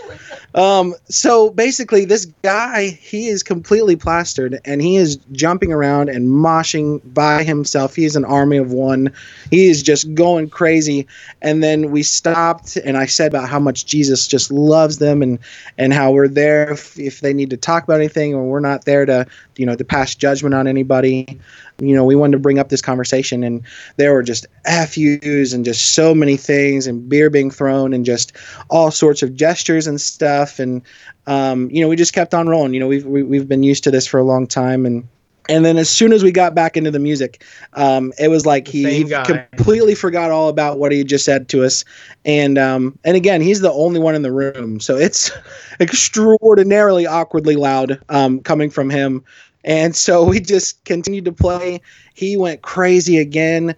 Um, 0.54 0.94
so 1.06 1.50
basically, 1.50 2.06
this 2.06 2.26
guy 2.44 2.88
he 2.88 3.28
is 3.28 3.42
completely 3.42 3.96
plastered 3.96 4.60
and 4.66 4.82
he 4.82 4.96
is 4.96 5.18
jumping 5.32 5.72
around 5.72 6.10
and 6.10 6.28
moshing 6.28 7.02
by 7.14 7.44
himself. 7.44 7.96
He 7.96 8.06
is 8.06 8.16
an 8.16 8.26
army 8.26 8.58
of 8.58 8.72
one. 8.72 9.12
He 9.50 9.70
is 9.70 9.82
just 9.82 10.14
going 10.14 10.50
crazy. 10.50 11.08
And 11.42 11.64
then 11.64 11.90
we 11.90 12.04
stopped 12.04 12.76
and 12.78 12.96
I 12.96 13.08
said 13.08 13.34
about 13.34 13.50
how 13.50 13.60
much 13.60 13.88
Jesus 13.88 14.28
just 14.28 14.52
loves 14.52 15.00
them 15.00 15.24
and 15.24 15.40
and 15.80 15.94
how 15.94 16.12
we're 16.12 16.28
there 16.28 16.72
if, 16.72 16.98
if 17.00 17.22
they 17.22 17.34
need 17.34 17.50
to 17.50 17.58
talk 17.58 17.84
about 17.84 18.00
anything 18.00 18.36
or 18.36 18.44
we're 18.44 18.60
not 18.60 18.86
there 18.86 19.06
to 19.06 19.26
you 19.56 19.66
know 19.66 19.76
to 19.76 19.84
pass 19.84 20.14
judgment 20.14 20.54
on 20.54 20.68
anybody 20.68 21.40
you 21.82 21.96
know 21.96 22.04
we 22.04 22.16
wanted 22.16 22.34
to 22.34 22.40
bring 22.40 22.60
up 22.60 22.70
this 22.70 22.82
conversation 22.82 23.44
and 23.44 23.64
there 23.98 24.14
were 24.14 24.24
just 24.24 24.46
fus 24.66 25.54
and 25.54 25.66
just 25.66 25.94
so 25.94 26.14
many 26.14 26.38
things 26.38 26.88
and 26.88 27.08
beer 27.10 27.30
being 27.30 27.52
thrown 27.52 27.94
and 27.94 28.06
just 28.06 28.36
all 28.70 28.92
sorts 28.92 29.24
of 29.24 29.36
gestures 29.36 29.88
and 29.88 30.00
stuff. 30.00 30.60
And 30.60 30.82
um, 31.28 31.70
you 31.72 31.82
know 31.82 31.88
we 31.88 31.96
just 31.96 32.14
kept 32.14 32.34
on 32.34 32.48
rolling. 32.48 32.74
You 32.74 32.80
know 32.80 32.88
we've 32.88 33.06
we, 33.06 33.24
we've 33.24 33.48
been 33.48 33.64
used 33.64 33.84
to 33.86 33.92
this 33.92 34.08
for 34.08 34.20
a 34.20 34.24
long 34.24 34.48
time. 34.48 34.86
And 34.86 35.08
and 35.48 35.66
then 35.66 35.78
as 35.78 35.90
soon 35.90 36.14
as 36.14 36.22
we 36.22 36.32
got 36.32 36.54
back 36.54 36.78
into 36.78 36.92
the 36.92 37.00
music 37.00 37.44
um, 37.74 38.14
it 38.20 38.28
was 38.28 38.46
like 38.46 38.68
he, 38.68 39.04
he 39.04 39.10
completely 39.26 39.96
forgot 39.96 40.30
all 40.30 40.48
about 40.48 40.78
what 40.78 40.92
he 40.92 41.04
just 41.04 41.26
said 41.26 41.50
to 41.50 41.64
us. 41.64 41.84
And 42.26 42.58
um, 42.58 42.98
and 43.04 43.16
again 43.16 43.42
he's 43.42 43.62
the 43.62 43.72
only 43.72 44.00
one 44.00 44.16
in 44.16 44.22
the 44.22 44.32
room. 44.32 44.80
So 44.80 44.98
it's 44.98 45.32
extraordinarily 45.80 47.08
awkwardly 47.08 47.56
loud 47.56 48.02
um, 48.10 48.42
coming 48.42 48.70
from 48.70 48.90
him 48.90 49.24
and 49.64 49.96
so 49.96 50.24
we 50.30 50.40
just 50.40 50.84
continued 50.86 51.26
to 51.26 51.32
play. 51.32 51.82
He 52.14 52.38
went 52.38 52.62
crazy 52.62 53.18
again 53.18 53.76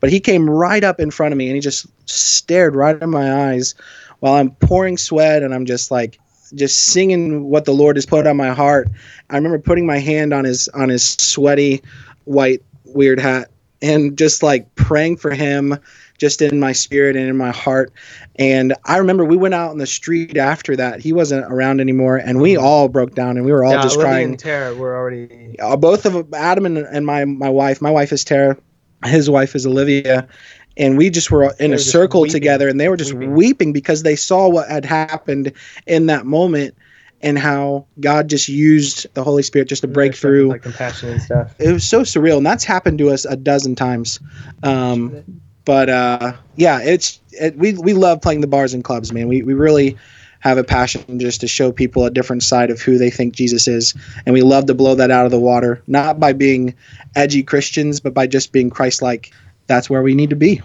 but 0.00 0.10
he 0.10 0.18
came 0.18 0.48
right 0.48 0.82
up 0.82 0.98
in 0.98 1.10
front 1.10 1.32
of 1.32 1.38
me 1.38 1.46
and 1.46 1.54
he 1.54 1.60
just 1.60 1.86
stared 2.08 2.74
right 2.74 3.00
in 3.00 3.10
my 3.10 3.52
eyes 3.52 3.74
while 4.20 4.34
i'm 4.34 4.50
pouring 4.52 4.96
sweat 4.96 5.42
and 5.42 5.54
i'm 5.54 5.66
just 5.66 5.90
like 5.90 6.18
just 6.54 6.86
singing 6.86 7.44
what 7.44 7.64
the 7.64 7.72
lord 7.72 7.96
has 7.96 8.06
put 8.06 8.26
on 8.26 8.36
my 8.36 8.50
heart. 8.50 8.88
I 9.28 9.36
remember 9.36 9.58
putting 9.58 9.86
my 9.86 9.98
hand 9.98 10.32
on 10.32 10.44
his 10.44 10.68
on 10.68 10.88
his 10.88 11.04
sweaty 11.04 11.82
white 12.24 12.62
weird 12.84 13.20
hat 13.20 13.50
and 13.82 14.16
just 14.16 14.42
like 14.42 14.74
praying 14.74 15.16
for 15.16 15.30
him 15.30 15.78
just 16.18 16.42
in 16.42 16.60
my 16.60 16.72
spirit 16.72 17.16
and 17.16 17.28
in 17.28 17.36
my 17.36 17.50
heart. 17.50 17.92
And 18.36 18.74
I 18.84 18.98
remember 18.98 19.24
we 19.24 19.36
went 19.36 19.54
out 19.54 19.70
on 19.70 19.78
the 19.78 19.86
street 19.86 20.36
after 20.36 20.76
that. 20.76 21.00
He 21.00 21.12
wasn't 21.12 21.50
around 21.50 21.80
anymore, 21.80 22.18
and 22.18 22.40
we 22.40 22.56
all 22.56 22.88
broke 22.88 23.14
down 23.14 23.36
and 23.36 23.46
we 23.46 23.52
were 23.52 23.64
all 23.64 23.72
yeah, 23.72 23.82
just 23.82 23.96
Olivia 23.96 24.12
crying. 24.12 24.28
and 24.30 24.38
Tara 24.38 24.74
were 24.74 24.94
already. 24.94 25.56
Uh, 25.58 25.76
both 25.76 26.04
of 26.04 26.32
Adam 26.34 26.66
and, 26.66 26.78
and 26.78 27.06
my 27.06 27.24
my 27.24 27.48
wife. 27.48 27.80
My 27.80 27.90
wife 27.90 28.12
is 28.12 28.22
Tara, 28.22 28.56
his 29.04 29.30
wife 29.30 29.56
is 29.56 29.66
Olivia, 29.66 30.28
and 30.76 30.98
we 30.98 31.10
just 31.10 31.30
were 31.30 31.54
in 31.58 31.72
a 31.72 31.78
circle 31.78 32.22
weeping, 32.22 32.32
together, 32.32 32.68
and 32.68 32.78
they 32.78 32.88
were 32.88 32.96
just 32.96 33.14
weeping. 33.14 33.34
weeping. 33.34 33.72
because 33.72 34.02
they 34.02 34.16
saw 34.16 34.48
what 34.48 34.68
had 34.68 34.84
happened 34.84 35.52
in 35.86 36.06
that 36.06 36.26
moment 36.26 36.74
and 37.22 37.38
how 37.38 37.86
God 38.00 38.28
just 38.28 38.48
used 38.48 39.12
the 39.14 39.22
Holy 39.22 39.42
Spirit 39.42 39.68
just 39.68 39.82
to 39.82 39.88
break 39.88 40.14
through. 40.14 40.48
like 40.48 40.62
compassion 40.62 41.10
and 41.10 41.20
stuff. 41.20 41.54
it 41.58 41.72
was 41.72 41.84
so 41.84 42.02
surreal, 42.02 42.38
and 42.38 42.46
that's 42.46 42.64
happened 42.64 42.98
to 42.98 43.10
us 43.10 43.24
a 43.24 43.36
dozen 43.36 43.74
times. 43.74 44.20
Um, 44.62 45.42
but 45.64 45.88
uh, 45.90 46.32
yeah, 46.56 46.80
it's 46.80 47.20
it, 47.32 47.56
we 47.56 47.74
we 47.74 47.92
love 47.92 48.22
playing 48.22 48.40
the 48.40 48.46
bars 48.46 48.74
and 48.74 48.82
clubs, 48.82 49.12
man. 49.12 49.28
We 49.28 49.42
we 49.42 49.54
really 49.54 49.96
have 50.40 50.56
a 50.56 50.64
passion 50.64 51.18
just 51.18 51.42
to 51.42 51.46
show 51.46 51.70
people 51.70 52.06
a 52.06 52.10
different 52.10 52.42
side 52.42 52.70
of 52.70 52.80
who 52.80 52.96
they 52.96 53.10
think 53.10 53.34
Jesus 53.34 53.68
is, 53.68 53.94
and 54.24 54.32
we 54.32 54.42
love 54.42 54.66
to 54.66 54.74
blow 54.74 54.94
that 54.94 55.10
out 55.10 55.26
of 55.26 55.30
the 55.30 55.38
water, 55.38 55.82
not 55.86 56.18
by 56.18 56.32
being 56.32 56.74
edgy 57.14 57.42
Christians, 57.42 58.00
but 58.00 58.14
by 58.14 58.26
just 58.26 58.52
being 58.52 58.70
Christ-like. 58.70 59.32
That's 59.66 59.90
where 59.90 60.02
we 60.02 60.14
need 60.14 60.30
to 60.30 60.36
be. 60.36 60.62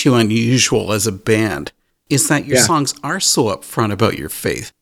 Makes 0.00 0.04
you 0.06 0.14
unusual 0.14 0.92
as 0.92 1.06
a 1.06 1.12
band 1.12 1.72
is 2.08 2.28
that 2.28 2.46
your 2.46 2.56
Yeah. 2.56 2.66
songs 2.66 2.94
are 3.02 3.20
so 3.20 3.44
upfront 3.44 3.92
about 3.92 4.18
your 4.18 4.28
faith. 4.30 4.72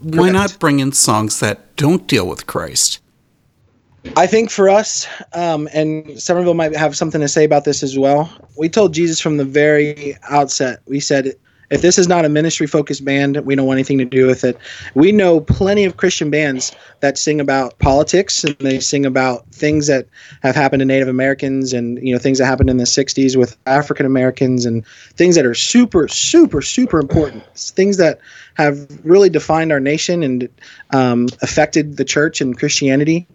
Why 0.00 0.30
not 0.30 0.58
bring 0.58 0.80
in 0.80 0.92
songs 0.92 1.40
that 1.40 1.58
don't 1.76 2.06
deal 2.06 2.26
with 2.26 2.46
Christ? 2.46 3.00
I 4.16 4.26
think 4.26 4.50
for 4.50 4.68
us, 4.70 5.06
um, 5.34 5.68
and 5.74 6.18
Somerville 6.18 6.54
might 6.54 6.74
have 6.74 6.96
something 6.96 7.20
to 7.20 7.28
say 7.28 7.44
about 7.44 7.64
this 7.64 7.82
as 7.82 7.98
well. 7.98 8.30
We 8.56 8.68
told 8.68 8.94
Jesus 8.94 9.20
from 9.20 9.36
the 9.36 9.44
very 9.44 10.16
outset. 10.30 10.80
We 10.86 11.00
said, 11.00 11.34
if 11.70 11.82
this 11.82 11.98
is 11.98 12.08
not 12.08 12.24
a 12.24 12.28
ministry 12.28 12.66
focused 12.66 13.04
band, 13.04 13.36
we 13.38 13.54
don't 13.54 13.66
want 13.66 13.78
anything 13.78 13.98
to 13.98 14.04
do 14.04 14.26
with 14.26 14.42
it. 14.42 14.58
We 14.94 15.12
know 15.12 15.40
plenty 15.40 15.84
of 15.84 15.96
Christian 15.96 16.28
bands 16.28 16.74
that 16.98 17.16
sing 17.16 17.40
about 17.40 17.78
politics 17.78 18.42
and 18.42 18.56
they 18.58 18.80
sing 18.80 19.06
about 19.06 19.46
things 19.52 19.86
that 19.86 20.08
have 20.42 20.56
happened 20.56 20.80
to 20.80 20.84
Native 20.84 21.08
Americans 21.08 21.72
and 21.72 22.04
you 22.06 22.12
know 22.12 22.18
things 22.18 22.38
that 22.38 22.46
happened 22.46 22.70
in 22.70 22.76
the 22.78 22.84
'60s 22.84 23.36
with 23.36 23.56
African 23.66 24.04
Americans 24.04 24.66
and 24.66 24.84
things 25.14 25.36
that 25.36 25.46
are 25.46 25.54
super, 25.54 26.08
super, 26.08 26.60
super 26.60 26.98
important. 26.98 27.44
Things 27.56 27.96
that 27.98 28.18
have 28.54 28.88
really 29.04 29.30
defined 29.30 29.70
our 29.70 29.80
nation 29.80 30.22
and 30.22 30.48
um, 30.90 31.28
affected 31.40 31.96
the 31.96 32.04
church 32.04 32.40
and 32.40 32.58
Christianity. 32.58 33.28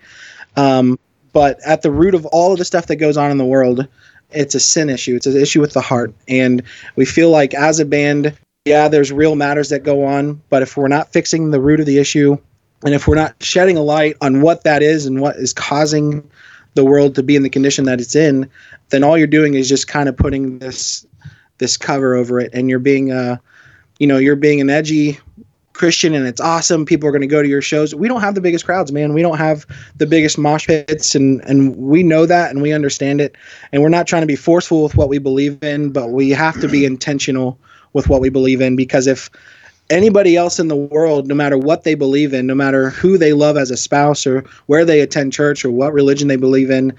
Um, 0.57 0.99
but 1.31 1.59
at 1.65 1.81
the 1.81 1.91
root 1.91 2.15
of 2.15 2.25
all 2.27 2.53
of 2.53 2.59
the 2.59 2.65
stuff 2.65 2.87
that 2.87 2.95
goes 2.95 3.17
on 3.17 3.29
in 3.29 3.37
the 3.37 3.45
world, 3.45 3.87
it's 4.31 4.55
a 4.55 4.59
sin 4.59 4.89
issue. 4.89 5.15
It's 5.15 5.27
an 5.27 5.37
issue 5.37 5.61
with 5.61 5.73
the 5.73 5.81
heart. 5.81 6.13
And 6.27 6.63
we 6.95 7.05
feel 7.05 7.29
like 7.29 7.53
as 7.53 7.79
a 7.79 7.85
band, 7.85 8.37
yeah, 8.65 8.87
there's 8.87 9.11
real 9.11 9.35
matters 9.35 9.69
that 9.69 9.83
go 9.83 10.05
on. 10.05 10.41
But 10.49 10.61
if 10.61 10.77
we're 10.77 10.87
not 10.87 11.11
fixing 11.11 11.51
the 11.51 11.61
root 11.61 11.79
of 11.79 11.85
the 11.85 11.99
issue, 11.99 12.37
and 12.83 12.93
if 12.93 13.07
we're 13.07 13.15
not 13.15 13.41
shedding 13.41 13.77
a 13.77 13.81
light 13.81 14.17
on 14.21 14.41
what 14.41 14.63
that 14.63 14.83
is 14.83 15.05
and 15.05 15.21
what 15.21 15.37
is 15.37 15.53
causing 15.53 16.29
the 16.73 16.85
world 16.85 17.15
to 17.15 17.23
be 17.23 17.35
in 17.35 17.43
the 17.43 17.49
condition 17.49 17.85
that 17.85 18.01
it's 18.01 18.15
in, 18.15 18.49
then 18.89 19.03
all 19.03 19.17
you're 19.17 19.27
doing 19.27 19.53
is 19.53 19.69
just 19.69 19.87
kind 19.87 20.09
of 20.09 20.17
putting 20.17 20.59
this 20.59 21.05
this 21.57 21.77
cover 21.77 22.15
over 22.15 22.39
it, 22.39 22.53
and 22.53 22.69
you're 22.69 22.79
being 22.79 23.13
uh, 23.13 23.37
you 23.99 24.07
know, 24.07 24.17
you're 24.17 24.35
being 24.35 24.61
an 24.61 24.69
edgy 24.69 25.19
Christian 25.75 26.13
and 26.13 26.25
it's 26.25 26.41
awesome. 26.41 26.85
People 26.85 27.07
are 27.07 27.11
going 27.11 27.21
to 27.21 27.27
go 27.27 27.43
to 27.43 27.47
your 27.47 27.61
shows. 27.61 27.93
We 27.93 28.07
don't 28.07 28.21
have 28.21 28.33
the 28.33 28.41
biggest 28.41 28.65
crowds, 28.65 28.91
man. 28.91 29.13
We 29.13 29.21
don't 29.21 29.37
have 29.37 29.65
the 29.97 30.07
biggest 30.07 30.37
mosh 30.37 30.67
pits, 30.67 31.15
and 31.15 31.41
and 31.41 31.75
we 31.75 32.01
know 32.01 32.25
that 32.25 32.49
and 32.51 32.61
we 32.61 32.71
understand 32.71 33.21
it. 33.21 33.35
And 33.71 33.81
we're 33.81 33.89
not 33.89 34.07
trying 34.07 34.21
to 34.23 34.27
be 34.27 34.35
forceful 34.35 34.83
with 34.83 34.95
what 34.95 35.09
we 35.09 35.19
believe 35.19 35.61
in, 35.63 35.91
but 35.91 36.11
we 36.11 36.29
have 36.31 36.59
to 36.61 36.67
be 36.67 36.85
intentional 36.93 37.59
with 37.93 38.09
what 38.09 38.21
we 38.21 38.29
believe 38.29 38.61
in 38.61 38.75
because 38.75 39.05
if 39.05 39.29
anybody 39.89 40.35
else 40.35 40.59
in 40.59 40.67
the 40.67 40.75
world, 40.75 41.27
no 41.27 41.35
matter 41.35 41.57
what 41.57 41.83
they 41.83 41.95
believe 41.95 42.33
in, 42.33 42.47
no 42.47 42.55
matter 42.55 42.89
who 42.89 43.17
they 43.17 43.33
love 43.33 43.57
as 43.57 43.69
a 43.69 43.77
spouse 43.77 44.25
or 44.25 44.43
where 44.65 44.85
they 44.85 44.99
attend 45.01 45.33
church 45.33 45.63
or 45.63 45.71
what 45.71 45.93
religion 45.93 46.27
they 46.27 46.35
believe 46.35 46.71
in, 46.71 46.93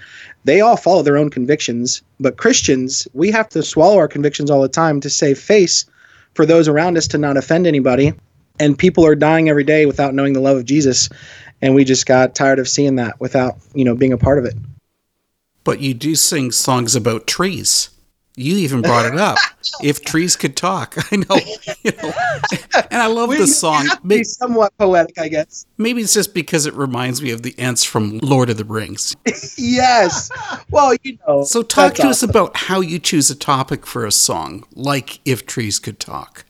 they 0.45 0.61
all 0.61 0.77
follow 0.77 1.01
their 1.01 1.17
own 1.17 1.29
convictions. 1.29 2.01
But 2.19 2.37
Christians, 2.37 3.07
we 3.13 3.31
have 3.31 3.49
to 3.49 3.63
swallow 3.63 3.97
our 3.97 4.07
convictions 4.07 4.49
all 4.49 4.61
the 4.61 4.69
time 4.69 5.01
to 5.01 5.09
save 5.09 5.37
face 5.39 5.85
for 6.33 6.45
those 6.45 6.67
around 6.67 6.97
us 6.97 7.07
to 7.07 7.17
not 7.17 7.37
offend 7.37 7.67
anybody. 7.67 8.13
And 8.59 8.77
people 8.77 9.05
are 9.05 9.15
dying 9.15 9.49
every 9.49 9.63
day 9.63 9.85
without 9.85 10.13
knowing 10.13 10.33
the 10.33 10.39
love 10.41 10.57
of 10.57 10.65
Jesus. 10.65 11.09
and 11.61 11.73
we 11.73 11.83
just 11.83 12.05
got 12.05 12.35
tired 12.35 12.59
of 12.59 12.67
seeing 12.67 12.95
that 12.97 13.19
without 13.19 13.55
you 13.73 13.83
know 13.83 13.95
being 13.95 14.13
a 14.13 14.17
part 14.17 14.37
of 14.39 14.45
it. 14.45 14.55
But 15.63 15.79
you 15.81 15.93
do 15.93 16.15
sing 16.15 16.51
songs 16.51 16.95
about 16.95 17.27
trees. 17.27 17.89
You 18.39 18.55
even 18.57 18.83
brought 18.83 19.05
it 19.07 19.17
up. 19.19 19.37
if 19.81 20.05
trees 20.05 20.35
could 20.35 20.55
talk, 20.55 20.95
I 21.11 21.15
know. 21.15 21.37
You 21.83 21.91
know. 22.03 22.13
And 22.91 23.01
I 23.01 23.07
love 23.07 23.31
the 23.31 23.47
song. 23.47 23.81
we 23.81 23.89
have 23.89 24.01
to 24.01 24.07
May- 24.07 24.17
be 24.19 24.23
somewhat 24.23 24.77
poetic, 24.77 25.17
I 25.17 25.27
guess. 25.27 25.65
Maybe 25.79 26.01
it's 26.03 26.13
just 26.13 26.35
because 26.35 26.67
it 26.67 26.75
reminds 26.75 27.19
me 27.19 27.31
of 27.31 27.41
the 27.41 27.55
Ents 27.57 27.83
from 27.83 28.19
Lord 28.19 28.51
of 28.51 28.57
the 28.57 28.63
Rings. 28.63 29.15
yes. 29.57 30.29
Well, 30.69 30.93
you 31.03 31.17
know. 31.27 31.43
So 31.45 31.63
talk 31.63 31.95
to 31.95 32.07
us 32.07 32.21
about 32.21 32.55
how 32.55 32.79
you 32.79 32.99
choose 32.99 33.31
a 33.31 33.35
topic 33.35 33.87
for 33.87 34.05
a 34.05 34.11
song, 34.11 34.65
like 34.73 35.19
If 35.25 35.47
Trees 35.47 35.79
Could 35.79 35.99
Talk. 35.99 36.45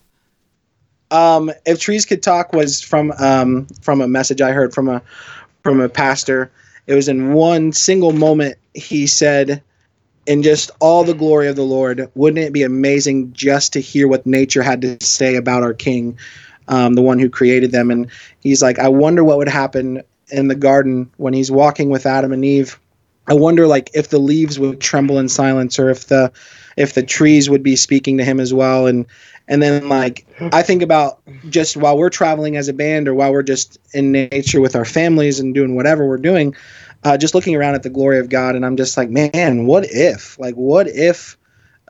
Um, 1.12 1.52
if 1.66 1.80
trees 1.80 2.06
could 2.06 2.24
talk 2.24 2.54
was 2.54 2.82
from 2.82 3.14
um, 3.20 3.68
from 3.82 4.02
a 4.02 4.08
message 4.08 4.42
I 4.42 4.52
heard 4.52 4.74
from 4.74 4.90
a 4.90 5.02
from 5.64 5.80
a 5.80 5.90
pastor. 5.90 6.52
It 6.88 6.94
was 6.94 7.08
in 7.08 7.34
one 7.34 7.74
single 7.74 8.14
moment. 8.14 8.58
He 8.74 9.08
said, 9.08 9.62
"In 10.26 10.44
just 10.44 10.72
all 10.80 11.04
the 11.04 11.14
glory 11.14 11.48
of 11.48 11.56
the 11.56 11.64
Lord, 11.64 12.10
wouldn't 12.16 12.46
it 12.46 12.54
be 12.54 12.64
amazing 12.64 13.34
just 13.34 13.74
to 13.74 13.82
hear 13.82 14.08
what 14.08 14.26
nature 14.26 14.64
had 14.64 14.82
to 14.82 14.98
say 15.02 15.36
about 15.36 15.64
our 15.64 15.74
King, 15.74 16.18
um, 16.68 16.94
the 16.94 17.02
one 17.02 17.20
who 17.20 17.30
created 17.30 17.72
them?" 17.72 17.92
And 17.92 18.08
he's 18.40 18.62
like, 18.62 18.80
"I 18.80 18.88
wonder 18.88 19.24
what 19.24 19.38
would 19.38 19.50
happen 19.50 20.02
in 20.30 20.48
the 20.48 20.56
garden 20.56 21.10
when 21.18 21.34
he's 21.34 21.52
walking 21.52 21.90
with 21.90 22.06
Adam 22.06 22.32
and 22.32 22.44
Eve. 22.44 22.80
I 23.30 23.34
wonder, 23.34 23.68
like, 23.68 23.90
if 23.94 24.10
the 24.10 24.20
leaves 24.20 24.58
would 24.60 24.80
tremble 24.80 25.20
in 25.20 25.28
silence, 25.30 25.80
or 25.80 25.90
if 25.90 26.08
the 26.08 26.32
if 26.78 26.94
the 26.94 27.04
trees 27.04 27.50
would 27.50 27.64
be 27.64 27.76
speaking 27.76 28.18
to 28.18 28.24
him 28.24 28.40
as 28.40 28.54
well." 28.54 28.88
And 28.88 29.06
and 29.48 29.62
then 29.62 29.90
like 29.90 30.26
I 30.54 30.62
think 30.62 30.82
about 30.82 31.20
just 31.50 31.78
while 31.78 31.98
we're 31.98 32.10
traveling 32.10 32.56
as 32.56 32.68
a 32.68 32.74
band 32.74 33.08
or 33.08 33.14
while 33.14 33.32
we're 33.32 33.44
just 33.44 33.78
in 33.94 34.12
nature 34.12 34.62
with 34.62 34.76
our 34.76 34.86
families 34.86 35.40
and 35.40 35.54
doing 35.54 35.76
whatever 35.76 36.08
we're 36.08 36.18
doing, 36.18 36.56
uh, 37.04 37.18
just 37.18 37.36
looking 37.36 37.56
around 37.56 37.76
at 37.76 37.84
the 37.84 37.90
glory 37.90 38.20
of 38.20 38.30
God, 38.30 38.56
and 38.56 38.66
I'm 38.66 38.78
just 38.78 38.98
like, 38.98 39.10
man, 39.10 39.66
what 39.66 39.86
if? 39.90 40.38
Like, 40.40 40.56
what 40.56 40.88
if 40.88 41.38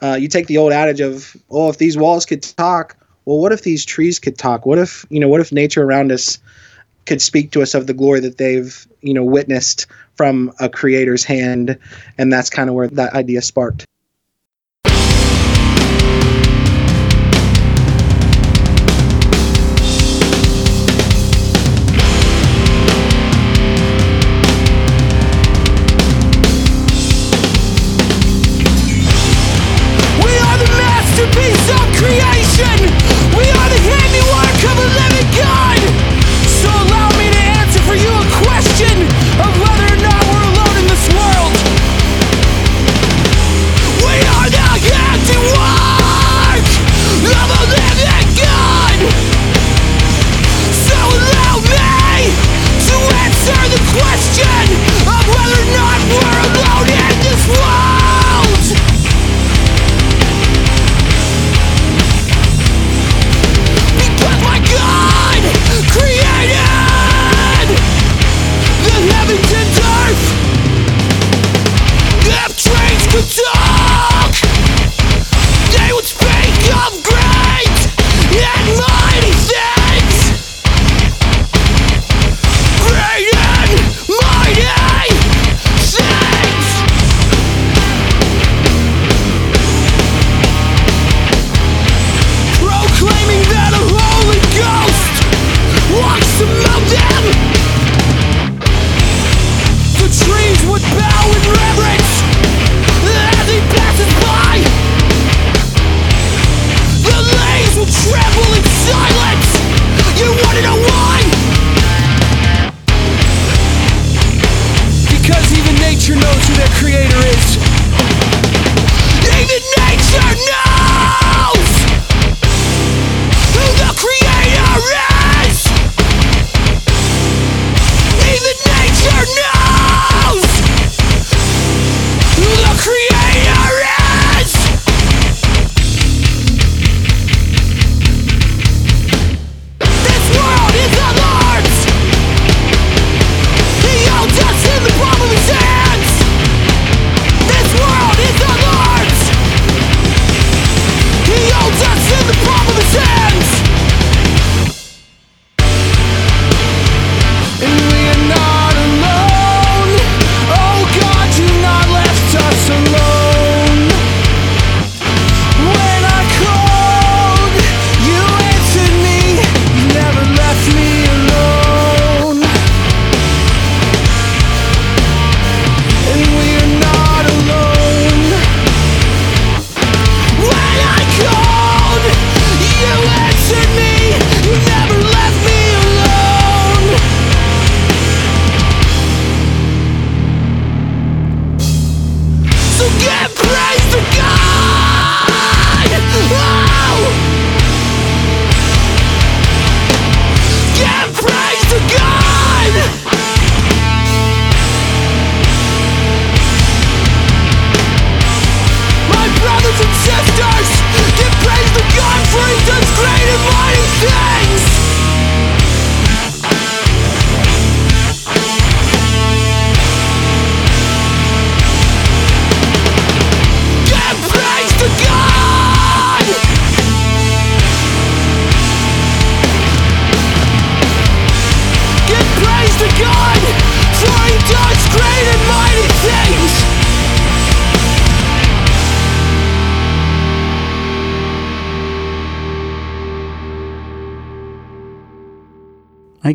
uh, 0.02 0.18
you 0.20 0.28
take 0.28 0.48
the 0.48 0.58
old 0.58 0.72
adage 0.72 1.00
of, 1.00 1.36
oh, 1.50 1.70
if 1.70 1.78
these 1.78 1.98
walls 1.98 2.26
could 2.26 2.44
talk, 2.44 2.96
well, 3.26 3.40
what 3.40 3.52
if 3.52 3.64
these 3.64 3.84
trees 3.86 4.20
could 4.20 4.38
talk? 4.38 4.66
What 4.66 4.78
if 4.78 5.06
you 5.10 5.20
know, 5.20 5.28
what 5.28 5.42
if 5.42 5.52
nature 5.52 5.84
around 5.84 6.12
us 6.12 6.40
could 7.06 7.22
speak 7.22 7.52
to 7.52 7.62
us 7.62 7.74
of 7.74 7.88
the 7.88 7.94
glory 7.94 8.20
that 8.20 8.38
they've 8.38 8.88
you 9.02 9.14
know 9.14 9.24
witnessed 9.24 9.88
from 10.16 10.54
a 10.60 10.70
creator's 10.70 11.24
hand, 11.24 11.78
and 12.18 12.32
that's 12.32 12.50
kind 12.50 12.70
of 12.70 12.76
where 12.76 12.88
that 12.88 13.14
idea 13.14 13.42
sparked. 13.42 13.86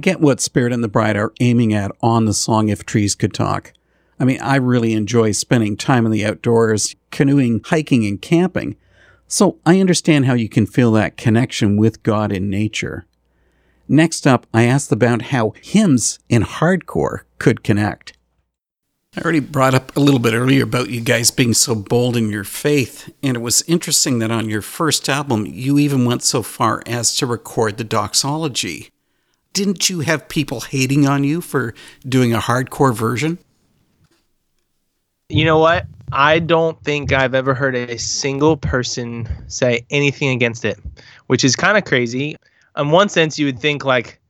Get 0.03 0.21
what 0.21 0.41
Spirit 0.41 0.73
and 0.73 0.85
the 0.85 0.89
Bride 0.89 1.17
are 1.17 1.33
aiming 1.41 1.73
at 1.73 1.93
on 2.03 2.25
the 2.25 2.35
song 2.35 2.69
If 2.69 2.85
Trees 2.85 3.15
Could 3.15 3.33
Talk. 3.33 3.73
I 4.19 4.25
mean, 4.25 4.41
I 4.41 4.57
really 4.57 4.93
enjoy 4.93 5.33
spending 5.33 5.77
time 5.77 6.05
in 6.05 6.13
the 6.13 6.25
outdoors, 6.27 6.95
canoeing, 7.11 7.61
hiking, 7.65 8.05
and 8.05 8.21
camping. 8.21 8.77
So 9.27 9.59
I 9.65 9.81
understand 9.81 10.27
how 10.27 10.35
you 10.35 10.49
can 10.49 10.67
feel 10.67 10.93
that 10.93 11.17
connection 11.17 11.77
with 11.77 12.03
God 12.03 12.33
in 12.33 12.51
nature. 12.51 13.07
Next 13.89 14.27
up, 14.27 14.47
I 14.53 14.65
asked 14.65 14.93
about 14.93 15.23
how 15.23 15.55
hymns 15.63 16.19
in 16.29 16.43
hardcore 16.43 17.21
could 17.39 17.65
connect. 17.65 18.17
I 19.17 19.21
already 19.21 19.41
brought 19.41 19.75
up 19.75 19.95
a 19.97 20.01
little 20.01 20.21
bit 20.21 20.35
earlier 20.35 20.65
about 20.65 20.89
you 20.89 21.01
guys 21.01 21.31
being 21.31 21.53
so 21.53 21.75
bold 21.75 22.17
in 22.17 22.31
your 22.31 22.45
faith, 22.45 23.13
and 23.23 23.37
it 23.37 23.41
was 23.41 23.63
interesting 23.69 24.21
that 24.21 24.31
on 24.31 24.49
your 24.49 24.63
first 24.63 25.09
album, 25.09 25.45
you 25.47 25.79
even 25.79 26.05
went 26.07 26.23
so 26.23 26.43
far 26.43 26.83
as 26.87 27.15
to 27.17 27.27
record 27.27 27.77
the 27.77 27.85
doxology. 27.85 28.89
Didn't 29.53 29.91
you 29.91 30.01
have 30.01 30.29
people 30.29 30.61
hating 30.61 31.07
on 31.07 31.25
you 31.25 31.41
for 31.41 31.75
doing 32.09 32.33
a 32.33 32.39
hardcore 32.39 32.95
version? 32.95 33.39
You 35.29 35.45
know 35.45 35.59
what? 35.59 35.87
I 36.13 36.39
don't 36.39 36.83
think 36.85 37.13
I've 37.13 37.35
ever 37.35 37.55
heard 37.55 37.75
a 37.75 37.99
single 37.99 38.57
person 38.57 39.29
say 39.49 39.85
anything 39.91 40.29
against 40.29 40.65
it, 40.65 40.79
which 41.27 41.45
is 41.45 41.57
kind 41.57 41.79
of 41.79 41.85
crazy. 41.85 42.37
In 42.77 42.91
one 42.91 43.09
sense, 43.09 43.39
you 43.39 43.47
would 43.47 43.59
think 43.59 43.85
like, 43.85 44.21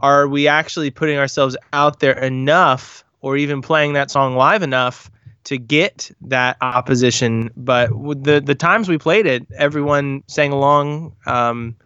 are 0.00 0.26
we 0.28 0.48
actually 0.48 0.90
putting 0.90 1.18
ourselves 1.18 1.56
out 1.72 2.00
there 2.00 2.18
enough, 2.18 3.04
or 3.20 3.36
even 3.36 3.62
playing 3.62 3.92
that 3.92 4.10
song 4.10 4.36
live 4.36 4.62
enough 4.62 5.10
to 5.44 5.58
get 5.58 6.10
that 6.20 6.56
opposition? 6.60 7.50
But 7.56 7.90
the 8.24 8.40
the 8.44 8.54
times 8.54 8.88
we 8.88 8.98
played 8.98 9.26
it, 9.26 9.46
everyone 9.56 10.24
sang 10.26 10.52
along. 10.52 11.14
Um, 11.26 11.76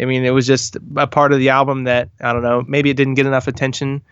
I 0.00 0.04
mean, 0.04 0.24
it 0.24 0.30
was 0.30 0.46
just 0.46 0.76
a 0.96 1.06
part 1.06 1.32
of 1.32 1.38
the 1.38 1.48
album 1.48 1.84
that 1.84 2.10
I 2.20 2.32
don't 2.32 2.42
know. 2.42 2.64
Maybe 2.66 2.90
it 2.90 2.96
didn't 2.96 3.14
get 3.14 3.26
enough 3.26 3.48
attention, 3.48 4.02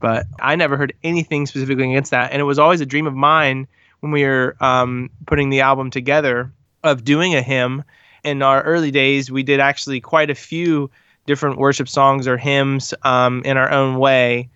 but 0.00 0.26
I 0.40 0.54
never 0.56 0.76
heard 0.76 0.94
anything 1.02 1.46
specifically 1.46 1.90
against 1.90 2.10
that. 2.10 2.32
And 2.32 2.40
it 2.40 2.44
was 2.44 2.58
always 2.58 2.80
a 2.80 2.86
dream 2.86 3.06
of 3.06 3.14
mine 3.14 3.66
when 4.00 4.12
we 4.12 4.22
were 4.24 4.56
um, 4.60 5.10
putting 5.26 5.50
the 5.50 5.60
album 5.60 5.90
together 5.90 6.52
of 6.82 7.04
doing 7.04 7.34
a 7.34 7.42
hymn. 7.42 7.84
In 8.22 8.42
our 8.42 8.62
early 8.62 8.90
days, 8.90 9.30
we 9.30 9.42
did 9.42 9.60
actually 9.60 10.00
quite 10.00 10.30
a 10.30 10.34
few 10.34 10.90
different 11.26 11.58
worship 11.58 11.88
songs 11.88 12.28
or 12.28 12.36
hymns 12.36 12.94
um, 13.02 13.42
in 13.44 13.56
our 13.56 13.70
own 13.70 13.98
way, 13.98 14.48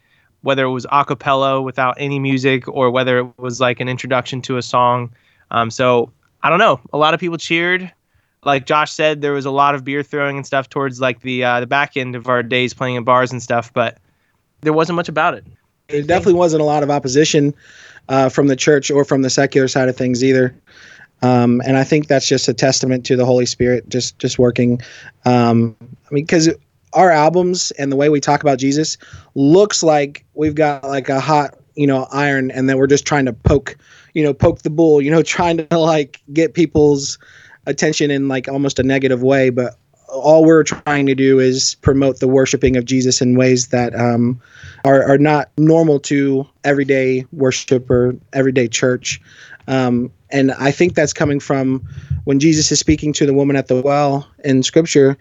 whether 0.43 0.65
it 0.65 0.71
was 0.71 0.87
a 0.93 1.05
cappella 1.05 1.61
without 1.61 1.97
any 1.99 2.19
music 2.19 2.69
or 2.69 2.91
whether 2.91 3.19
it 3.19 3.39
was 3.39 3.61
like 3.61 3.81
an 3.81 3.89
introduction 3.89 4.41
to 4.43 4.59
a 4.59 4.63
song. 4.63 5.11
Um, 5.51 5.71
so 5.71 6.13
I 6.43 6.51
don't 6.51 6.59
know. 6.59 6.81
A 6.93 6.99
lot 6.99 7.15
of 7.15 7.21
people 7.21 7.39
cheered. 7.39 7.91
Like 8.45 8.67
Josh 8.67 8.93
said, 8.93 9.21
there 9.21 9.33
was 9.33 9.47
a 9.47 9.51
lot 9.51 9.75
of 9.75 9.85
beer 9.85 10.03
throwing 10.03 10.37
and 10.37 10.47
stuff 10.47 10.69
towards 10.69 11.01
like 11.01 11.21
the 11.21 11.45
uh, 11.45 11.61
the 11.61 11.67
back 11.67 11.97
end 11.97 12.15
of 12.15 12.29
our 12.29 12.43
days 12.43 12.73
playing 12.73 12.97
in 12.97 13.05
bars 13.05 13.33
and 13.33 13.43
stuff, 13.43 13.73
but 13.73 13.99
there 14.61 14.73
wasn't 14.73 14.97
much 14.97 15.09
about 15.09 15.35
it. 15.35 15.45
There 15.89 16.03
definitely 16.03 16.35
wasn't 16.35 16.63
a 16.63 16.67
lot 16.67 16.83
of 16.83 16.91
opposition 16.91 17.55
uh, 18.09 18.29
from 18.29 18.47
the 18.47 18.57
church 18.57 18.91
or 18.91 19.05
from 19.05 19.23
the 19.23 19.31
secular 19.31 19.69
side 19.69 19.89
of 19.89 19.97
things 19.97 20.23
either. 20.23 20.55
Um, 21.23 21.61
and 21.67 21.77
I 21.77 21.85
think 21.85 22.07
that's 22.07 22.29
just 22.29 22.49
a 22.49 22.55
testament 22.55 23.05
to 23.07 23.17
the 23.17 23.25
Holy 23.25 23.47
Spirit 23.47 23.89
just 23.89 24.19
just 24.19 24.39
working. 24.39 24.81
Um, 25.25 25.77
I 25.81 26.15
mean, 26.15 26.25
because 26.25 26.49
our 26.93 27.11
albums 27.11 27.71
and 27.73 27.91
the 27.91 27.97
way 27.97 28.09
we 28.09 28.21
talk 28.21 28.43
about 28.43 28.59
Jesus 28.59 28.97
looks 29.35 29.83
like 29.83 30.25
we've 30.35 30.55
got 30.55 30.85
like 30.85 31.09
a 31.09 31.21
hot 31.21 31.57
you 31.75 31.87
know 31.87 32.07
iron, 32.13 32.51
and 32.53 32.69
then 32.69 32.79
we're 32.79 32.87
just 32.87 33.05
trying 33.05 33.27
to 33.27 33.33
poke 33.33 33.77
you 34.15 34.23
know 34.23 34.33
poke 34.33 34.63
the 34.63 34.71
bull, 34.71 35.01
you 35.03 35.11
know, 35.11 35.23
trying 35.39 35.67
to 35.67 35.79
like 35.79 36.23
get 36.33 36.55
people's 36.55 37.19
attention 37.69 38.11
in 38.11 38.27
like 38.29 38.49
almost 38.49 38.79
a 38.79 38.83
negative 38.83 39.23
way, 39.23 39.51
but 39.51 39.77
all 40.09 40.45
we're 40.45 40.65
trying 40.65 41.07
to 41.07 41.15
do 41.15 41.39
is 41.39 41.77
promote 41.83 42.19
the 42.19 42.29
worshiping 42.29 42.77
of 42.77 42.85
Jesus 42.85 43.21
in 43.21 43.37
ways 43.37 43.69
that 43.69 43.95
um, 43.95 44.41
are, 44.85 45.05
are 45.05 45.19
not 45.19 45.51
normal 45.59 46.01
to 46.01 46.47
everyday 46.65 47.25
worship 47.33 47.91
or 47.91 48.17
everyday 48.33 48.69
church. 48.69 49.21
Um, 49.67 50.11
and 50.31 50.53
I 50.53 50.71
think 50.71 50.95
that's 50.95 51.13
coming 51.13 51.41
from 51.41 51.87
when 52.25 52.41
Jesus 52.41 52.73
is 52.73 52.81
speaking 52.81 53.13
to 53.15 53.27
the 53.27 53.35
woman 53.35 53.55
at 53.55 53.69
the 53.69 53.83
well 53.83 54.27
in 54.45 54.63
Scripture. 54.63 55.19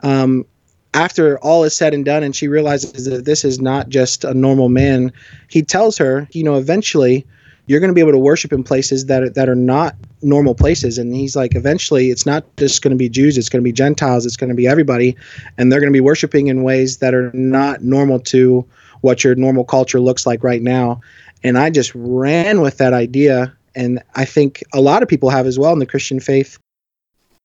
Um, 0.00 0.44
after 0.92 1.38
all 1.38 1.64
is 1.64 1.74
said 1.74 1.94
and 1.94 2.04
done, 2.04 2.22
and 2.22 2.36
she 2.36 2.48
realizes 2.48 3.06
that 3.06 3.24
this 3.24 3.44
is 3.44 3.60
not 3.60 3.88
just 3.88 4.24
a 4.24 4.34
normal 4.34 4.68
man, 4.68 5.12
he 5.48 5.62
tells 5.62 5.98
her, 5.98 6.28
you 6.32 6.42
know, 6.42 6.56
eventually 6.56 7.26
you're 7.66 7.80
going 7.80 7.90
to 7.90 7.94
be 7.94 8.00
able 8.00 8.12
to 8.12 8.18
worship 8.18 8.52
in 8.52 8.62
places 8.62 9.06
that 9.06 9.22
are, 9.22 9.30
that 9.30 9.48
are 9.48 9.56
not 9.56 9.96
normal 10.22 10.54
places. 10.54 10.98
And 10.98 11.14
he's 11.14 11.36
like, 11.36 11.54
eventually, 11.54 12.10
it's 12.10 12.24
not 12.24 12.44
just 12.56 12.82
going 12.82 12.92
to 12.92 12.96
be 12.96 13.08
Jews; 13.08 13.36
it's 13.36 13.48
going 13.48 13.62
to 13.62 13.64
be 13.64 13.72
Gentiles, 13.72 14.24
it's 14.24 14.36
going 14.36 14.50
to 14.50 14.54
be 14.54 14.66
everybody, 14.66 15.16
and 15.58 15.70
they're 15.70 15.80
going 15.80 15.92
to 15.92 15.96
be 15.96 16.00
worshiping 16.00 16.46
in 16.46 16.62
ways 16.62 16.98
that 16.98 17.14
are 17.14 17.30
not 17.32 17.82
normal 17.82 18.20
to 18.20 18.64
what 19.00 19.24
your 19.24 19.34
normal 19.34 19.64
culture 19.64 20.00
looks 20.00 20.26
like 20.26 20.42
right 20.42 20.62
now. 20.62 21.00
And 21.42 21.58
I 21.58 21.70
just 21.70 21.92
ran 21.94 22.60
with 22.60 22.78
that 22.78 22.92
idea, 22.92 23.54
and 23.74 24.02
I 24.14 24.24
think 24.24 24.62
a 24.72 24.80
lot 24.80 25.02
of 25.02 25.08
people 25.08 25.30
have 25.30 25.46
as 25.46 25.58
well 25.58 25.72
in 25.72 25.78
the 25.78 25.86
Christian 25.86 26.20
faith. 26.20 26.58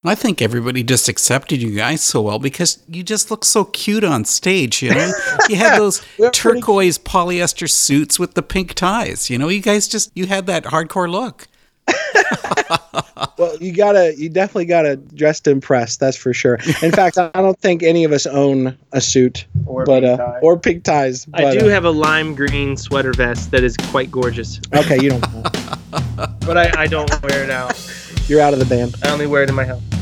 I 0.04 0.16
think 0.16 0.42
everybody 0.42 0.82
just 0.82 1.08
accepted 1.08 1.62
you 1.62 1.76
guys 1.76 2.02
so 2.04 2.24
well 2.24 2.40
because 2.40 2.82
you 2.90 3.04
just 3.04 3.30
look 3.30 3.46
so 3.46 3.66
cute 3.66 4.04
on 4.04 4.26
stage, 4.26 4.82
you 4.82 4.90
know? 4.96 5.12
You 5.48 5.58
had 5.58 5.78
those 5.80 6.02
We're 6.18 6.32
pretty- 6.32 6.60
turquoise 6.60 6.98
polyester 6.98 7.70
suits 7.70 8.18
with 8.18 8.34
the 8.34 8.42
pink 8.42 8.74
ties, 8.74 9.30
you 9.30 9.38
know? 9.38 9.48
You 9.48 9.62
guys 9.62 9.88
just, 9.88 10.12
you 10.16 10.26
had 10.26 10.48
that 10.48 10.64
hardcore 10.66 11.08
look. 11.10 11.48
Well, 13.38 13.56
you 13.60 13.74
gotta, 13.74 14.14
you 14.18 14.30
definitely 14.30 14.66
gotta 14.66 14.96
dress 14.96 15.40
to 15.42 15.52
impress. 15.52 15.98
That's 15.98 16.18
for 16.18 16.34
sure. 16.34 16.56
In 16.82 16.92
fact, 16.92 17.18
I 17.20 17.30
don't 17.36 17.58
think 17.60 17.84
any 17.84 18.04
of 18.04 18.12
us 18.12 18.26
own 18.26 18.78
a 18.94 19.02
suit, 19.02 19.46
Or 19.66 19.86
but 19.86 20.02
pink 20.02 20.20
uh, 20.20 20.26
tie. 20.26 20.40
or 20.42 20.58
pink 20.60 20.84
ties. 20.84 21.26
But, 21.26 21.44
I 21.46 21.58
do 21.58 21.68
uh, 21.68 21.70
have 21.70 21.86
a 21.86 21.92
lime 21.92 22.34
green 22.36 22.76
sweater 22.78 23.14
vest 23.14 23.52
that 23.52 23.64
is 23.64 23.78
quite 23.78 24.10
gorgeous, 24.12 24.60
Okay, 24.74 25.02
you 25.02 25.10
don't. 25.12 25.22
but 26.42 26.58
I, 26.58 26.72
I 26.84 26.88
don't 26.88 27.10
wear 27.24 27.44
it 27.44 27.50
out. 27.52 27.76
You're 28.32 28.40
out 28.40 28.54
of 28.54 28.60
the 28.60 28.66
band. 28.66 28.96
I 29.04 29.12
only 29.12 29.28
wear 29.28 29.44
it 29.44 29.50
in 29.50 29.56
my 29.56 29.66
house. 29.66 30.01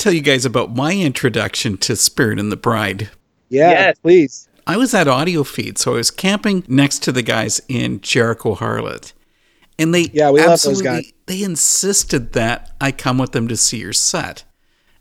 Tell 0.00 0.14
you 0.14 0.22
guys 0.22 0.46
about 0.46 0.74
my 0.74 0.94
introduction 0.94 1.76
to 1.76 1.94
Spirit 1.94 2.38
and 2.40 2.50
the 2.50 2.56
Bride. 2.56 3.10
Yeah, 3.50 3.70
Yes. 3.70 3.98
please. 4.02 4.48
I 4.66 4.78
was 4.78 4.94
at 4.94 5.06
Audio 5.06 5.44
Feed, 5.44 5.76
so 5.76 5.92
I 5.92 5.96
was 5.96 6.10
camping 6.10 6.64
next 6.68 7.00
to 7.02 7.12
the 7.12 7.20
guys 7.20 7.60
in 7.68 8.00
Jericho 8.00 8.54
Harlot. 8.54 9.12
And 9.78 9.94
they 9.94 10.08
Yeah, 10.14 10.30
we 10.30 10.40
love 10.40 10.62
those 10.62 10.80
guys. 10.80 11.12
they 11.26 11.42
insisted 11.42 12.32
that 12.32 12.74
I 12.80 12.92
come 12.92 13.18
with 13.18 13.32
them 13.32 13.46
to 13.48 13.58
see 13.58 13.76
your 13.76 13.92
set. 13.92 14.44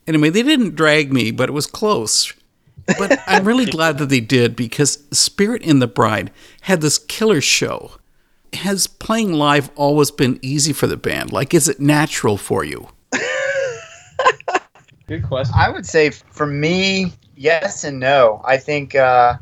Anyway, 0.05 0.31
they 0.31 0.43
didn't 0.43 0.75
drag 0.75 1.13
me, 1.13 1.31
but 1.31 1.47
it 1.47 1.53
was 1.53 1.65
close. 1.65 2.33
But 2.85 3.21
I'm 3.27 3.47
really 3.47 3.67
glad 3.67 3.99
that 3.99 4.09
they 4.09 4.19
did 4.19 4.53
because 4.53 5.01
Spirit 5.11 5.61
and 5.63 5.81
the 5.81 5.87
Bride 5.87 6.29
had 6.63 6.81
this 6.81 6.97
killer 6.97 7.39
show. 7.39 7.91
Has 8.51 8.85
playing 8.85 9.31
live 9.31 9.71
always 9.77 10.11
been 10.11 10.39
easy 10.41 10.73
for 10.73 10.87
the 10.87 10.97
band? 10.97 11.31
Like, 11.31 11.53
is 11.53 11.69
it 11.69 11.79
natural 11.79 12.35
for 12.35 12.65
you? 12.65 12.89
Good 15.09 15.23
question. 15.23 15.55
I 15.57 15.71
would 15.71 15.87
say 15.87 16.11
for 16.11 16.45
me, 16.45 17.11
yes 17.35 17.83
and 17.83 17.99
no. 17.99 18.43
I 18.45 18.57
think 18.57 18.93
uh, 18.93 19.37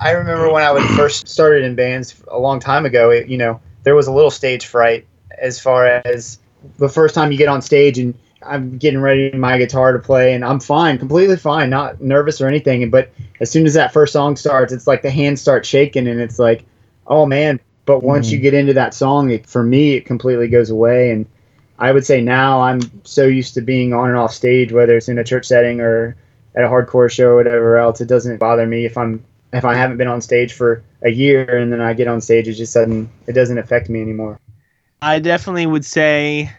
I 0.00 0.12
remember 0.12 0.50
when 0.50 0.62
I 0.64 0.72
would 0.72 0.82
first 0.96 1.28
started 1.28 1.62
in 1.62 1.74
bands 1.74 2.22
a 2.28 2.38
long 2.38 2.58
time 2.58 2.86
ago. 2.86 3.10
It, 3.10 3.28
you 3.28 3.36
know, 3.36 3.60
there 3.82 3.94
was 3.94 4.06
a 4.06 4.12
little 4.12 4.30
stage 4.30 4.64
fright 4.64 5.06
as 5.36 5.60
far 5.60 5.86
as 5.86 6.38
the 6.78 6.88
first 6.88 7.14
time 7.14 7.30
you 7.30 7.36
get 7.36 7.48
on 7.48 7.60
stage 7.60 7.98
and 7.98 8.14
I'm 8.42 8.78
getting 8.78 8.98
ready 8.98 9.30
my 9.32 9.58
guitar 9.58 9.92
to 9.92 9.98
play 9.98 10.32
and 10.32 10.42
I'm 10.42 10.58
fine, 10.58 10.96
completely 10.96 11.36
fine, 11.36 11.68
not 11.68 12.00
nervous 12.00 12.40
or 12.40 12.46
anything. 12.46 12.88
But 12.88 13.10
as 13.40 13.50
soon 13.50 13.66
as 13.66 13.74
that 13.74 13.92
first 13.92 14.14
song 14.14 14.36
starts, 14.36 14.72
it's 14.72 14.86
like 14.86 15.02
the 15.02 15.10
hands 15.10 15.38
start 15.38 15.66
shaking 15.66 16.08
and 16.08 16.18
it's 16.18 16.38
like, 16.38 16.64
oh 17.08 17.26
man. 17.26 17.60
But 17.84 18.02
once 18.02 18.30
you 18.30 18.38
get 18.38 18.54
into 18.54 18.72
that 18.72 18.94
song, 18.94 19.28
it, 19.28 19.46
for 19.46 19.62
me, 19.62 19.92
it 19.92 20.06
completely 20.06 20.48
goes 20.48 20.70
away 20.70 21.10
and 21.10 21.26
I 21.78 21.92
would 21.92 22.06
say 22.06 22.20
now 22.20 22.60
I'm 22.60 22.80
so 23.04 23.26
used 23.26 23.54
to 23.54 23.60
being 23.60 23.92
on 23.92 24.08
and 24.08 24.18
off 24.18 24.32
stage, 24.32 24.72
whether 24.72 24.96
it's 24.96 25.08
in 25.08 25.18
a 25.18 25.24
church 25.24 25.46
setting 25.46 25.80
or 25.80 26.16
at 26.54 26.64
a 26.64 26.68
hardcore 26.68 27.10
show 27.10 27.28
or 27.30 27.36
whatever 27.36 27.78
else. 27.78 28.00
It 28.00 28.08
doesn't 28.08 28.38
bother 28.38 28.66
me 28.66 28.84
if 28.84 28.96
I'm 28.96 29.24
if 29.52 29.64
I 29.64 29.74
haven't 29.74 29.98
been 29.98 30.08
on 30.08 30.20
stage 30.20 30.52
for 30.52 30.82
a 31.02 31.10
year 31.10 31.58
and 31.58 31.72
then 31.72 31.80
I 31.80 31.92
get 31.94 32.08
on 32.08 32.20
stage. 32.20 32.48
It 32.48 32.54
just 32.54 32.72
sudden 32.72 33.10
it 33.26 33.32
doesn't 33.32 33.58
affect 33.58 33.88
me 33.88 34.00
anymore. 34.00 34.38
I 35.02 35.18
definitely 35.18 35.66
would 35.66 35.84
say 35.84 36.50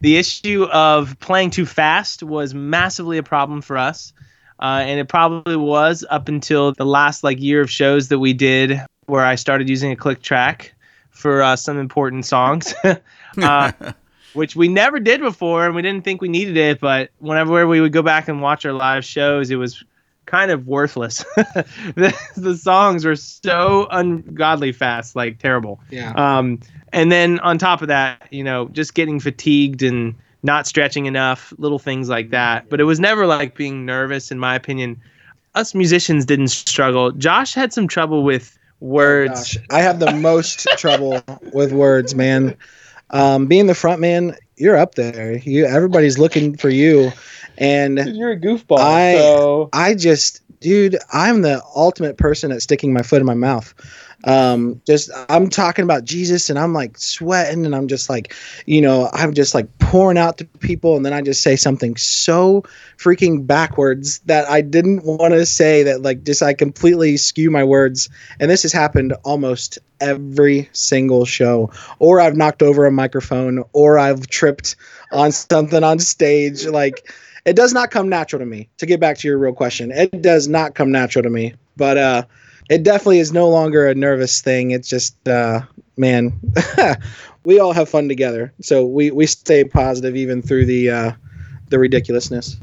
the 0.00 0.16
issue 0.16 0.64
of 0.64 1.18
playing 1.20 1.50
too 1.50 1.66
fast 1.66 2.22
was 2.22 2.54
massively 2.54 3.18
a 3.18 3.22
problem 3.22 3.60
for 3.62 3.76
us. 3.76 4.12
Uh, 4.60 4.82
and 4.84 5.00
it 5.00 5.08
probably 5.08 5.56
was 5.56 6.04
up 6.10 6.28
until 6.28 6.72
the 6.72 6.84
last 6.84 7.24
like 7.24 7.40
year 7.40 7.62
of 7.62 7.70
shows 7.70 8.08
that 8.08 8.18
we 8.18 8.32
did 8.32 8.80
where 9.06 9.24
I 9.24 9.34
started 9.34 9.68
using 9.68 9.90
a 9.90 9.96
click 9.96 10.22
track 10.22 10.74
for 11.10 11.42
uh, 11.42 11.56
some 11.56 11.78
important 11.78 12.24
songs, 12.24 12.74
uh, 13.42 13.72
which 14.32 14.56
we 14.56 14.68
never 14.68 15.00
did 15.00 15.20
before 15.20 15.66
and 15.66 15.74
we 15.74 15.82
didn't 15.82 16.04
think 16.04 16.20
we 16.20 16.28
needed 16.28 16.56
it. 16.56 16.80
But 16.80 17.10
whenever 17.18 17.66
we 17.66 17.80
would 17.80 17.92
go 17.92 18.02
back 18.02 18.28
and 18.28 18.40
watch 18.40 18.64
our 18.64 18.72
live 18.72 19.04
shows, 19.04 19.50
it 19.50 19.56
was 19.56 19.84
kind 20.26 20.50
of 20.50 20.66
worthless. 20.66 21.18
the, 21.36 22.16
the 22.36 22.56
songs 22.56 23.04
were 23.04 23.16
so 23.16 23.88
ungodly 23.90 24.72
fast, 24.72 25.16
like 25.16 25.38
terrible. 25.38 25.80
Yeah. 25.90 26.12
Um, 26.12 26.60
and 26.92 27.10
then 27.10 27.40
on 27.40 27.58
top 27.58 27.82
of 27.82 27.88
that, 27.88 28.28
you 28.30 28.44
know, 28.44 28.68
just 28.68 28.94
getting 28.94 29.20
fatigued 29.20 29.82
and 29.82 30.14
not 30.42 30.66
stretching 30.66 31.06
enough, 31.06 31.52
little 31.58 31.78
things 31.78 32.08
like 32.08 32.30
that. 32.30 32.68
But 32.68 32.80
it 32.80 32.84
was 32.84 33.00
never 33.00 33.26
like 33.26 33.56
being 33.56 33.84
nervous, 33.84 34.30
in 34.30 34.38
my 34.38 34.54
opinion. 34.54 35.00
Us 35.54 35.74
musicians 35.74 36.24
didn't 36.24 36.48
struggle. 36.48 37.10
Josh 37.12 37.54
had 37.54 37.72
some 37.72 37.88
trouble 37.88 38.22
with 38.22 38.56
words. 38.78 39.56
Gosh, 39.56 39.64
I 39.70 39.82
have 39.82 39.98
the 39.98 40.12
most 40.12 40.66
trouble 40.78 41.22
with 41.52 41.72
words, 41.72 42.14
man. 42.14 42.56
Um, 43.10 43.46
being 43.46 43.66
the 43.66 43.74
front 43.74 44.00
man, 44.00 44.36
you're 44.56 44.76
up 44.76 44.94
there. 44.94 45.36
You 45.38 45.64
everybody's 45.66 46.18
looking 46.18 46.56
for 46.56 46.68
you, 46.68 47.12
and 47.58 47.98
You're 47.98 48.32
a 48.32 48.40
goofball. 48.40 48.78
I- 48.78 49.14
so 49.14 49.68
I 49.72 49.94
just, 49.94 50.40
dude, 50.60 50.96
I'm 51.12 51.42
the 51.42 51.62
ultimate 51.74 52.16
person 52.16 52.52
at 52.52 52.62
sticking 52.62 52.92
my 52.92 53.02
foot 53.02 53.20
in 53.20 53.26
my 53.26 53.34
mouth. 53.34 53.74
Um, 54.24 54.80
just 54.86 55.10
I'm 55.28 55.48
talking 55.48 55.82
about 55.82 56.04
Jesus 56.04 56.50
and 56.50 56.58
I'm 56.58 56.74
like 56.74 56.98
sweating 56.98 57.64
and 57.64 57.74
I'm 57.74 57.88
just 57.88 58.10
like, 58.10 58.34
you 58.66 58.80
know, 58.80 59.08
I'm 59.12 59.32
just 59.32 59.54
like 59.54 59.78
pouring 59.78 60.18
out 60.18 60.38
to 60.38 60.44
people 60.44 60.96
and 60.96 61.06
then 61.06 61.12
I 61.12 61.22
just 61.22 61.42
say 61.42 61.56
something 61.56 61.96
so 61.96 62.64
freaking 62.98 63.46
backwards 63.46 64.18
that 64.20 64.48
I 64.48 64.60
didn't 64.60 65.04
want 65.04 65.32
to 65.32 65.46
say 65.46 65.82
that 65.84 66.02
like 66.02 66.22
just 66.24 66.42
I 66.42 66.52
completely 66.52 67.16
skew 67.16 67.50
my 67.50 67.64
words. 67.64 68.08
And 68.38 68.50
this 68.50 68.62
has 68.62 68.72
happened 68.72 69.14
almost 69.24 69.78
every 70.00 70.68
single 70.72 71.24
show. 71.24 71.70
Or 71.98 72.20
I've 72.20 72.36
knocked 72.36 72.62
over 72.62 72.86
a 72.86 72.92
microphone 72.92 73.64
or 73.72 73.98
I've 73.98 74.26
tripped 74.26 74.76
on 75.12 75.32
something 75.32 75.82
on 75.82 75.98
stage. 75.98 76.66
Like 76.66 77.10
it 77.46 77.56
does 77.56 77.72
not 77.72 77.90
come 77.90 78.08
natural 78.08 78.40
to 78.40 78.46
me 78.46 78.68
to 78.78 78.86
get 78.86 79.00
back 79.00 79.16
to 79.18 79.28
your 79.28 79.38
real 79.38 79.52
question 79.52 79.90
it 79.90 80.22
does 80.22 80.46
not 80.46 80.74
come 80.74 80.90
natural 80.92 81.22
to 81.22 81.30
me 81.30 81.54
but 81.76 81.96
uh 81.96 82.22
it 82.70 82.82
definitely 82.82 83.18
is 83.18 83.32
no 83.32 83.48
longer 83.48 83.86
a 83.86 83.94
nervous 83.94 84.40
thing 84.40 84.70
it's 84.70 84.88
just 84.88 85.28
uh 85.28 85.60
man 85.98 86.32
we 87.44 87.60
all 87.60 87.72
have 87.72 87.88
fun 87.88 88.08
together 88.08 88.52
so 88.62 88.86
we 88.86 89.10
we 89.10 89.26
stay 89.26 89.64
positive 89.64 90.16
even 90.16 90.40
through 90.40 90.64
the 90.64 90.88
uh 90.88 91.12
the 91.68 91.78
ridiculousness 91.78 92.56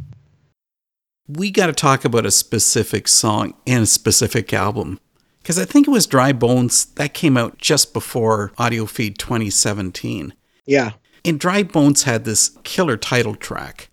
we 1.28 1.52
got 1.52 1.68
to 1.68 1.74
talk 1.74 2.06
about 2.06 2.26
a 2.26 2.32
specific 2.32 3.08
song 3.08 3.54
and 3.66 3.84
a 3.84 3.88
specific 3.88 4.54
album. 4.54 5.00
Because 5.42 5.60
I 5.60 5.66
think 5.66 5.88
it 5.88 5.92
was 5.92 6.08
Dry 6.08 6.32
Bones 6.32 6.86
that 6.96 7.14
came 7.14 7.38
out 7.38 7.58
just 7.58 7.94
before 7.94 8.52
Audio 8.58 8.86
Feed 8.86 9.18
2017. 9.18 10.34
yeah 10.66 10.94
And 11.26 11.40
Dry 11.40 11.64
Bones 11.64 12.04
had 12.04 12.24
this 12.24 12.58
killer 12.64 12.98
title 12.98 13.36
track. 13.36 13.90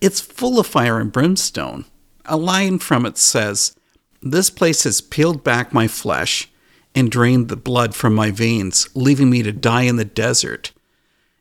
It's 0.00 0.20
full 0.20 0.58
of 0.58 0.66
fire 0.66 0.98
and 0.98 1.12
brimstone. 1.12 1.84
A 2.24 2.36
line 2.36 2.78
from 2.78 3.04
it 3.04 3.18
says, 3.18 3.76
This 4.22 4.50
place 4.50 4.84
has 4.84 5.00
peeled 5.00 5.42
back 5.42 5.72
my 5.72 5.88
flesh 5.88 6.48
and 6.94 7.10
drained 7.10 7.48
the 7.48 7.56
blood 7.56 7.94
from 7.94 8.14
my 8.14 8.30
veins, 8.30 8.88
leaving 8.94 9.30
me 9.30 9.42
to 9.42 9.52
die 9.52 9.82
in 9.82 9.96
the 9.96 10.04
desert. 10.04 10.72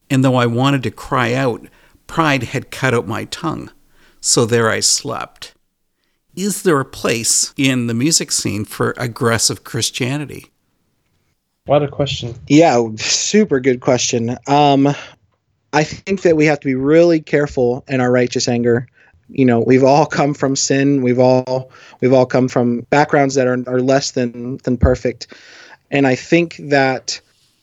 And 0.10 0.24
though 0.24 0.36
I 0.36 0.46
wanted 0.46 0.84
to 0.84 0.92
cry 0.92 1.34
out, 1.34 1.68
pride 2.08 2.44
had 2.44 2.72
cut 2.72 2.94
out 2.94 3.08
my 3.08 3.26
tongue. 3.26 3.72
So 4.20 4.46
there 4.46 4.70
I 4.70 4.80
slept. 4.80 5.54
Is 6.36 6.64
there 6.64 6.80
a 6.80 6.86
place 6.86 7.54
in 7.58 7.88
the 7.88 7.94
music 7.94 8.32
scene 8.32 8.66
for 8.66 8.94
aggressive 8.98 9.64
Christianity? 9.64 10.48
what 11.66 11.84
a 11.84 11.88
question. 11.88 12.36
Yeah, 12.48 12.86
super 12.98 13.60
good 13.60 13.82
question. 13.82 14.36
Um, 14.48 14.94
I 15.74 15.84
think 15.84 16.24
that 16.24 16.36
we 16.36 16.46
have 16.46 16.60
to 16.60 16.68
be 16.68 16.76
really 16.76 17.22
careful 17.22 17.86
in 17.88 18.02
our 18.02 18.12
righteous 18.12 18.48
anger. 18.48 18.88
You 19.32 19.46
know, 19.46 19.60
we've 19.62 19.84
all 19.84 20.06
come 20.06 20.34
from 20.34 20.56
sin. 20.56 21.02
We've 21.02 21.20
all 21.20 21.72
we've 22.02 22.14
all 22.14 22.26
come 22.26 22.48
from 22.48 22.82
backgrounds 22.90 23.36
that 23.36 23.48
are, 23.48 23.58
are 23.68 23.82
less 23.82 24.12
than 24.12 24.58
than 24.58 24.78
perfect. 24.78 25.28
And 25.90 26.06
I 26.08 26.16
think 26.16 26.58
that 26.58 27.20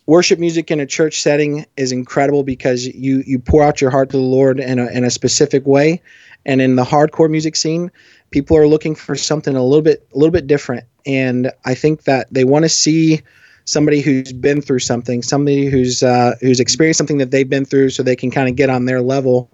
worship 0.07 0.39
music 0.39 0.71
in 0.71 0.81
a 0.81 0.87
church 0.87 1.21
setting 1.21 1.67
is 1.77 1.93
incredible 1.93 2.43
because 2.43 2.87
you 2.87 3.23
you 3.27 3.39
pour 3.39 3.63
out 3.63 3.81
your 3.81 3.91
heart 3.91 4.11
to 4.11 4.17
the 4.17 4.23
Lord 4.23 4.61
in 4.61 4.79
a 4.79 4.87
in 4.87 5.05
a 5.05 5.11
specific 5.11 5.67
way. 5.67 6.03
And 6.47 6.61
in 6.63 6.77
the 6.77 6.85
hardcore 6.85 7.31
music 7.31 7.57
scene, 7.57 7.91
people 8.31 8.57
are 8.57 8.67
looking 8.67 8.95
for 8.95 9.15
something 9.15 9.55
a 9.55 9.63
little 9.63 9.83
bit 9.83 10.07
a 10.15 10.19
little 10.19 10.33
bit 10.33 10.47
different. 10.47 10.85
And 11.07 11.51
I 11.65 11.75
think 11.75 12.05
that 12.05 12.27
they 12.31 12.45
want 12.45 12.65
to 12.65 12.69
see 12.69 13.23
somebody 13.65 14.01
who's 14.01 14.33
been 14.33 14.63
through 14.63 14.79
something, 14.79 15.23
somebody 15.23 15.67
who's 15.67 16.03
uh, 16.03 16.35
who's 16.41 16.61
experienced 16.61 16.99
something 16.99 17.19
that 17.19 17.31
they've 17.31 17.49
been 17.49 17.67
through, 17.67 17.91
so 17.91 18.03
they 18.03 18.17
can 18.17 18.31
kind 18.31 18.49
of 18.49 18.57
get 18.57 18.71
on 18.71 18.87
their 18.87 19.03
level. 19.03 19.51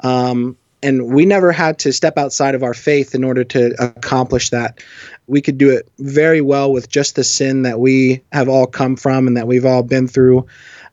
Um, 0.00 0.56
and 0.86 1.12
we 1.12 1.26
never 1.26 1.50
had 1.50 1.80
to 1.80 1.92
step 1.92 2.16
outside 2.16 2.54
of 2.54 2.62
our 2.62 2.72
faith 2.72 3.12
in 3.12 3.24
order 3.24 3.42
to 3.42 3.74
accomplish 3.82 4.50
that. 4.50 4.80
We 5.26 5.42
could 5.42 5.58
do 5.58 5.68
it 5.68 5.90
very 5.98 6.40
well 6.40 6.72
with 6.72 6.88
just 6.88 7.16
the 7.16 7.24
sin 7.24 7.62
that 7.62 7.80
we 7.80 8.22
have 8.30 8.48
all 8.48 8.68
come 8.68 8.94
from 8.94 9.26
and 9.26 9.36
that 9.36 9.48
we've 9.48 9.66
all 9.66 9.82
been 9.82 10.06
through. 10.06 10.46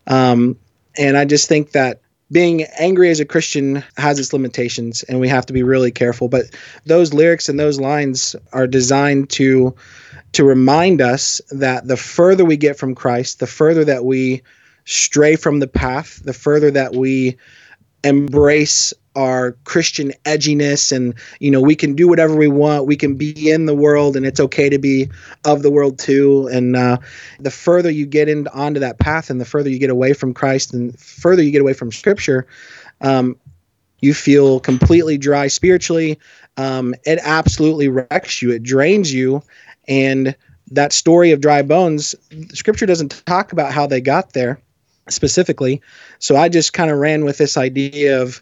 Um, 0.07 0.57
and 0.97 1.15
I 1.15 1.25
just 1.25 1.47
think 1.47 1.73
that 1.73 2.01
being 2.31 2.63
angry 2.79 3.11
as 3.11 3.19
a 3.19 3.25
Christian 3.25 3.83
has 3.97 4.17
its 4.17 4.33
limitations, 4.33 5.03
and 5.03 5.19
we 5.19 5.27
have 5.27 5.45
to 5.45 5.53
be 5.53 5.61
really 5.61 5.91
careful. 5.91 6.27
But 6.27 6.45
those 6.87 7.13
lyrics 7.13 7.47
and 7.47 7.59
those 7.59 7.79
lines 7.79 8.35
are 8.51 8.65
designed 8.65 9.29
to 9.31 9.75
to 10.31 10.43
remind 10.43 10.99
us 10.99 11.39
that 11.51 11.87
the 11.87 11.97
further 11.97 12.43
we 12.43 12.57
get 12.57 12.79
from 12.79 12.95
Christ, 12.95 13.39
the 13.39 13.45
further 13.45 13.85
that 13.85 14.05
we 14.05 14.41
stray 14.85 15.35
from 15.35 15.59
the 15.59 15.67
path, 15.67 16.23
the 16.23 16.33
further 16.33 16.71
that 16.71 16.95
we 16.95 17.37
embrace 18.03 18.91
our 19.15 19.53
Christian 19.63 20.11
edginess 20.25 20.91
and 20.91 21.13
you 21.39 21.51
know 21.51 21.61
we 21.61 21.75
can 21.75 21.95
do 21.95 22.07
whatever 22.07 22.35
we 22.35 22.47
want. 22.47 22.87
We 22.87 22.95
can 22.95 23.15
be 23.15 23.51
in 23.51 23.65
the 23.65 23.75
world 23.75 24.15
and 24.15 24.25
it's 24.25 24.39
okay 24.39 24.69
to 24.69 24.77
be 24.77 25.09
of 25.45 25.61
the 25.61 25.71
world 25.71 25.99
too. 25.99 26.49
And 26.51 26.75
uh, 26.75 26.97
the 27.39 27.51
further 27.51 27.91
you 27.91 28.05
get 28.05 28.29
into 28.29 28.51
onto 28.53 28.79
that 28.79 28.99
path 28.99 29.29
and 29.29 29.39
the 29.39 29.45
further 29.45 29.69
you 29.69 29.79
get 29.79 29.89
away 29.89 30.13
from 30.13 30.33
Christ 30.33 30.73
and 30.73 30.97
further 30.99 31.43
you 31.43 31.51
get 31.51 31.61
away 31.61 31.73
from 31.73 31.91
scripture 31.91 32.47
um, 33.01 33.35
you 34.01 34.13
feel 34.13 34.59
completely 34.59 35.17
dry 35.17 35.47
spiritually. 35.47 36.19
Um, 36.57 36.93
it 37.05 37.19
absolutely 37.21 37.87
wrecks 37.87 38.41
you. 38.41 38.51
It 38.51 38.63
drains 38.63 39.13
you. 39.13 39.43
And 39.87 40.35
that 40.71 40.91
story 40.91 41.31
of 41.31 41.41
dry 41.41 41.61
bones 41.61 42.15
scripture 42.53 42.85
doesn't 42.85 43.25
talk 43.25 43.51
about 43.51 43.71
how 43.71 43.85
they 43.85 44.01
got 44.01 44.33
there 44.33 44.59
specifically. 45.09 45.81
So 46.19 46.35
i 46.35 46.49
just 46.49 46.73
kind 46.73 46.89
of 46.89 46.97
ran 46.97 47.25
with 47.25 47.37
this 47.37 47.57
idea 47.57 48.21
of 48.21 48.41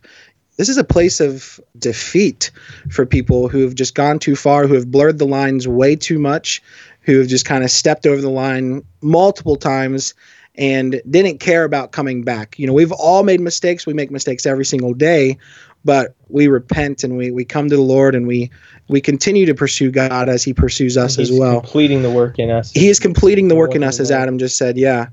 this 0.57 0.69
is 0.69 0.77
a 0.77 0.83
place 0.83 1.19
of 1.19 1.59
defeat 1.77 2.51
for 2.89 3.05
people 3.05 3.47
who 3.47 3.59
have 3.63 3.75
just 3.75 3.95
gone 3.95 4.19
too 4.19 4.35
far, 4.35 4.67
who 4.67 4.73
have 4.75 4.91
blurred 4.91 5.17
the 5.17 5.25
lines 5.25 5.67
way 5.67 5.95
too 5.95 6.19
much, 6.19 6.61
who 7.01 7.17
have 7.19 7.27
just 7.27 7.45
kind 7.45 7.63
of 7.63 7.71
stepped 7.71 8.05
over 8.05 8.21
the 8.21 8.29
line 8.29 8.83
multiple 9.01 9.55
times 9.55 10.13
and 10.55 11.01
didn't 11.09 11.39
care 11.39 11.63
about 11.63 11.91
coming 11.91 12.23
back. 12.23 12.59
You 12.59 12.67
know, 12.67 12.73
we've 12.73 12.91
all 12.91 13.23
made 13.23 13.39
mistakes. 13.39 13.85
We 13.85 13.93
make 13.93 14.11
mistakes 14.11 14.45
every 14.45 14.65
single 14.65 14.93
day, 14.93 15.37
but 15.85 16.15
we 16.27 16.47
repent 16.47 17.03
and 17.03 17.17
we 17.17 17.31
we 17.31 17.45
come 17.45 17.69
to 17.69 17.75
the 17.75 17.81
Lord 17.81 18.13
and 18.15 18.27
we 18.27 18.51
we 18.87 18.99
continue 18.99 19.45
to 19.45 19.55
pursue 19.55 19.89
God 19.89 20.27
as 20.27 20.43
He 20.43 20.53
pursues 20.53 20.97
us 20.97 21.15
He's 21.15 21.31
as 21.31 21.39
well. 21.39 21.61
completing 21.61 22.01
the 22.01 22.11
work 22.11 22.37
in 22.37 22.51
us. 22.51 22.71
He 22.71 22.89
is 22.89 22.99
completing 22.99 23.47
the 23.47 23.55
work 23.55 23.73
in 23.73 23.83
us, 23.83 23.99
as. 23.99 24.11
Adam 24.11 24.37
just 24.37 24.57
said. 24.57 24.77
Yeah. 24.77 25.07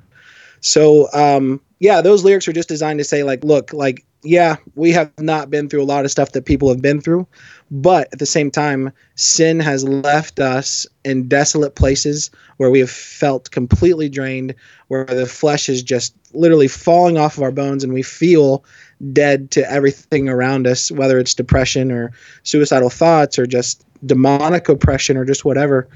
So, 0.61 1.09
um, 1.13 1.61
yeah, 1.79 2.01
those 2.01 2.25
lyrics 2.25 2.49
are 2.49 2.53
just 2.53 2.69
designed 2.69 2.99
to 2.99 3.05
say, 3.05 3.23
like, 3.23 3.45
look, 3.45 3.73
like, 3.73 4.05
yeah, 4.23 4.57
we 4.75 4.93
have 4.93 5.13
not 5.19 5.51
been 5.51 5.69
through 5.69 5.83
a 5.83 5.85
lot 5.85 6.05
of 6.05 6.11
stuff 6.11 6.33
that 6.33 6.45
people 6.45 6.69
have 6.69 6.83
been 6.83 7.01
through, 7.01 7.27
but 7.71 8.09
at 8.13 8.19
the 8.19 8.27
same 8.27 8.51
time, 8.51 8.93
sin 9.15 9.61
has 9.61 9.85
left 9.85 10.41
us 10.41 10.87
in 11.05 11.29
desolate 11.29 11.77
places 11.77 12.31
where 12.57 12.71
we 12.71 12.81
have 12.81 12.91
felt 12.91 13.51
completely 13.51 14.09
drained, 14.09 14.55
where 14.89 15.05
the 15.05 15.27
flesh 15.27 15.69
is 15.69 15.83
just 15.83 16.15
literally 16.33 16.69
falling 16.69 17.17
off 17.17 17.37
of 17.37 17.43
our 17.43 17.53
bones, 17.53 17.85
and 17.85 17.93
we 17.93 18.03
feel 18.03 18.65
dead 19.13 19.51
to 19.53 19.71
everything 19.71 20.29
around 20.29 20.67
us, 20.67 20.91
whether 20.91 21.19
it's 21.19 21.35
depression 21.35 21.93
or 21.93 22.13
suicidal 22.43 22.91
thoughts 22.91 23.39
or 23.39 23.47
just 23.47 23.85
demonic 24.05 24.69
oppression 24.69 25.17
or 25.17 25.25
just 25.25 25.45
whatever 25.45 25.89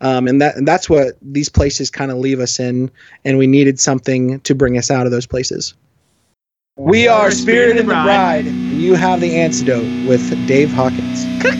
um, 0.00 0.26
and 0.26 0.40
that 0.40 0.56
and 0.56 0.66
that's 0.66 0.90
what 0.90 1.16
these 1.22 1.48
places 1.48 1.90
kind 1.90 2.10
of 2.10 2.18
leave 2.18 2.40
us 2.40 2.58
in, 2.58 2.90
and 3.24 3.38
we 3.38 3.46
needed 3.46 3.78
something 3.78 4.40
to 4.40 4.54
bring 4.54 4.76
us 4.76 4.90
out 4.90 5.06
of 5.06 5.12
those 5.12 5.26
places. 5.26 5.74
We 6.76 7.06
are 7.06 7.30
Spirit 7.30 7.70
and 7.70 7.78
the 7.78 7.84
Bride. 7.84 8.46
and 8.46 8.82
You 8.82 8.96
have 8.96 9.20
the 9.20 9.36
antidote 9.36 10.08
with 10.08 10.28
Dave 10.48 10.72
Hawkins. 10.72 11.24
The 11.40 11.54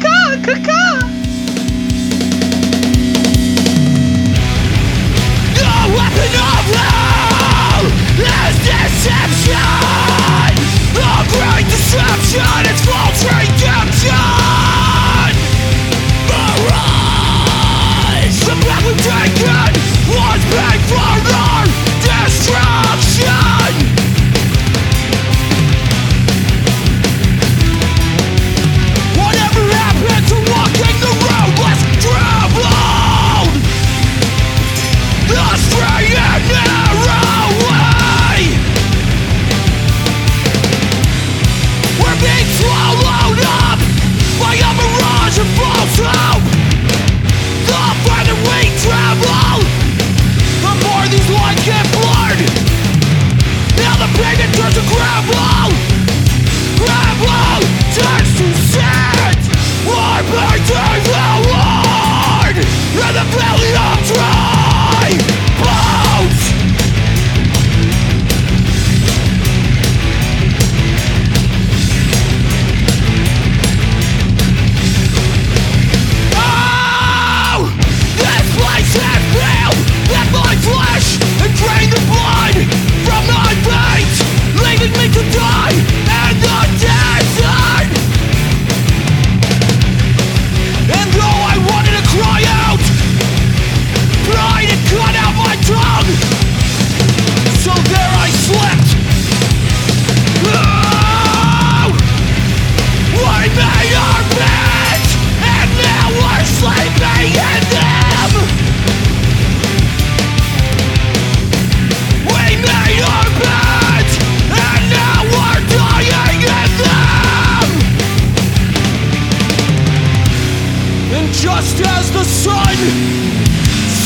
the 122.14 122.24
sun 122.24 122.76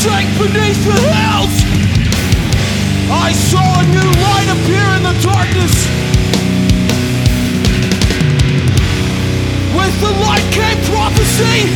sank 0.01 0.27
beneath 0.41 0.81
the 0.89 0.97
hills, 1.13 1.55
I 3.11 3.33
saw 3.33 3.81
a 3.81 3.85
new 3.85 4.11
light 4.25 4.49
appear 4.49 4.87
in 4.97 5.03
the 5.05 5.17
darkness. 5.21 5.75
With 9.77 9.95
the 10.01 10.13
light 10.25 10.47
came 10.57 10.81
prophecy, 10.89 11.69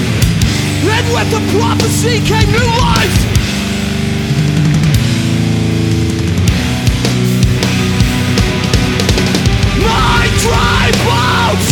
and 0.88 1.04
with 1.12 1.28
the 1.36 1.42
prophecy 1.58 2.20
came 2.24 2.48
new 2.50 2.70
life. 2.80 3.16
My 9.84 10.24
dry 10.40 10.84
bones, 11.04 11.66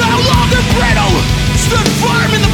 no 0.00 0.12
longer 0.32 0.62
brittle, 0.72 1.16
stood 1.60 1.88
firm 2.00 2.30
in 2.32 2.40
the 2.40 2.45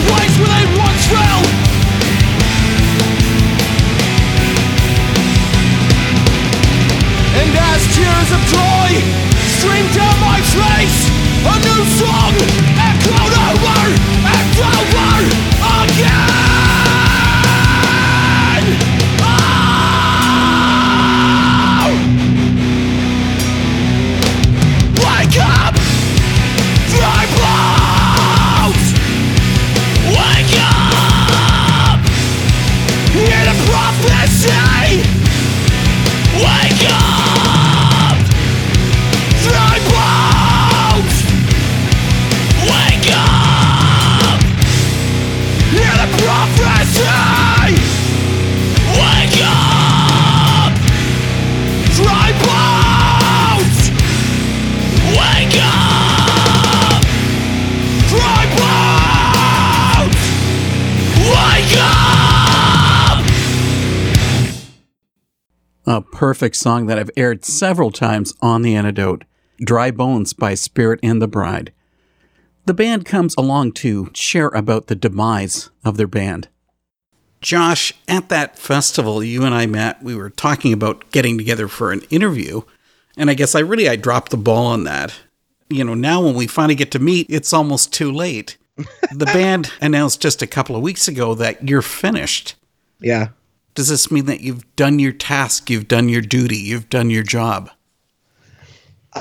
down 9.95 10.21
my 10.21 10.41
face, 10.41 11.11
a 11.45 11.59
new 11.61 11.85
song 11.85 12.72
perfect 66.23 66.55
song 66.55 66.87
that 66.87 67.01
I've 67.01 67.11
aired 67.17 67.45
several 67.45 67.91
times 67.91 68.33
on 68.41 68.63
The 68.63 68.77
Antidote 68.77 69.25
Dry 69.59 69.91
Bones 69.91 70.33
by 70.33 70.55
Spirit 70.55 71.01
and 71.03 71.21
the 71.21 71.27
Bride. 71.27 71.73
The 72.65 72.75
band 72.75 73.05
comes 73.05 73.35
along 73.37 73.73
to 73.83 74.09
share 74.15 74.47
about 74.51 74.87
the 74.87 74.95
demise 74.95 75.71
of 75.85 75.97
their 75.97 76.07
band. 76.07 76.47
Josh, 77.41 77.93
at 78.07 78.29
that 78.29 78.57
festival 78.57 79.25
you 79.25 79.43
and 79.43 79.53
I 79.53 79.67
met, 79.67 80.01
we 80.01 80.15
were 80.15 80.31
talking 80.31 80.73
about 80.73 81.11
getting 81.11 81.37
together 81.37 81.67
for 81.67 81.91
an 81.91 82.03
interview, 82.03 82.63
and 83.17 83.29
I 83.29 83.35
guess 83.35 83.57
I 83.57 83.59
really 83.59 83.89
I 83.89 83.97
dropped 83.97 84.31
the 84.31 84.37
ball 84.37 84.67
on 84.67 84.85
that. 84.85 85.13
you 85.69 85.83
know, 85.83 85.95
now 85.95 86.23
when 86.23 86.37
we 86.37 86.47
finally 86.47 86.77
get 86.77 86.93
to 86.93 87.01
meet, 87.01 87.27
it's 87.31 87.53
almost 87.53 87.93
too 87.93 88.13
late. 88.13 88.59
the 89.13 89.27
band 89.27 89.73
announced 89.81 90.23
just 90.23 90.41
a 90.41 90.47
couple 90.47 90.77
of 90.77 90.83
weeks 90.83 91.09
ago 91.09 91.35
that 91.35 91.69
you're 91.69 91.83
finished. 91.83 92.55
Yeah. 93.01 93.31
Does 93.75 93.89
this 93.89 94.11
mean 94.11 94.27
that 94.27 94.41
you've 94.41 94.77
done 94.77 94.99
your 94.99 95.13
task, 95.13 95.71
you've 95.71 95.89
done 95.89 96.09
your 96.09 96.21
duty, 96.21 96.57
you've 96.57 96.91
done 96.91 97.09
your 97.11 97.23
job? 97.23 97.71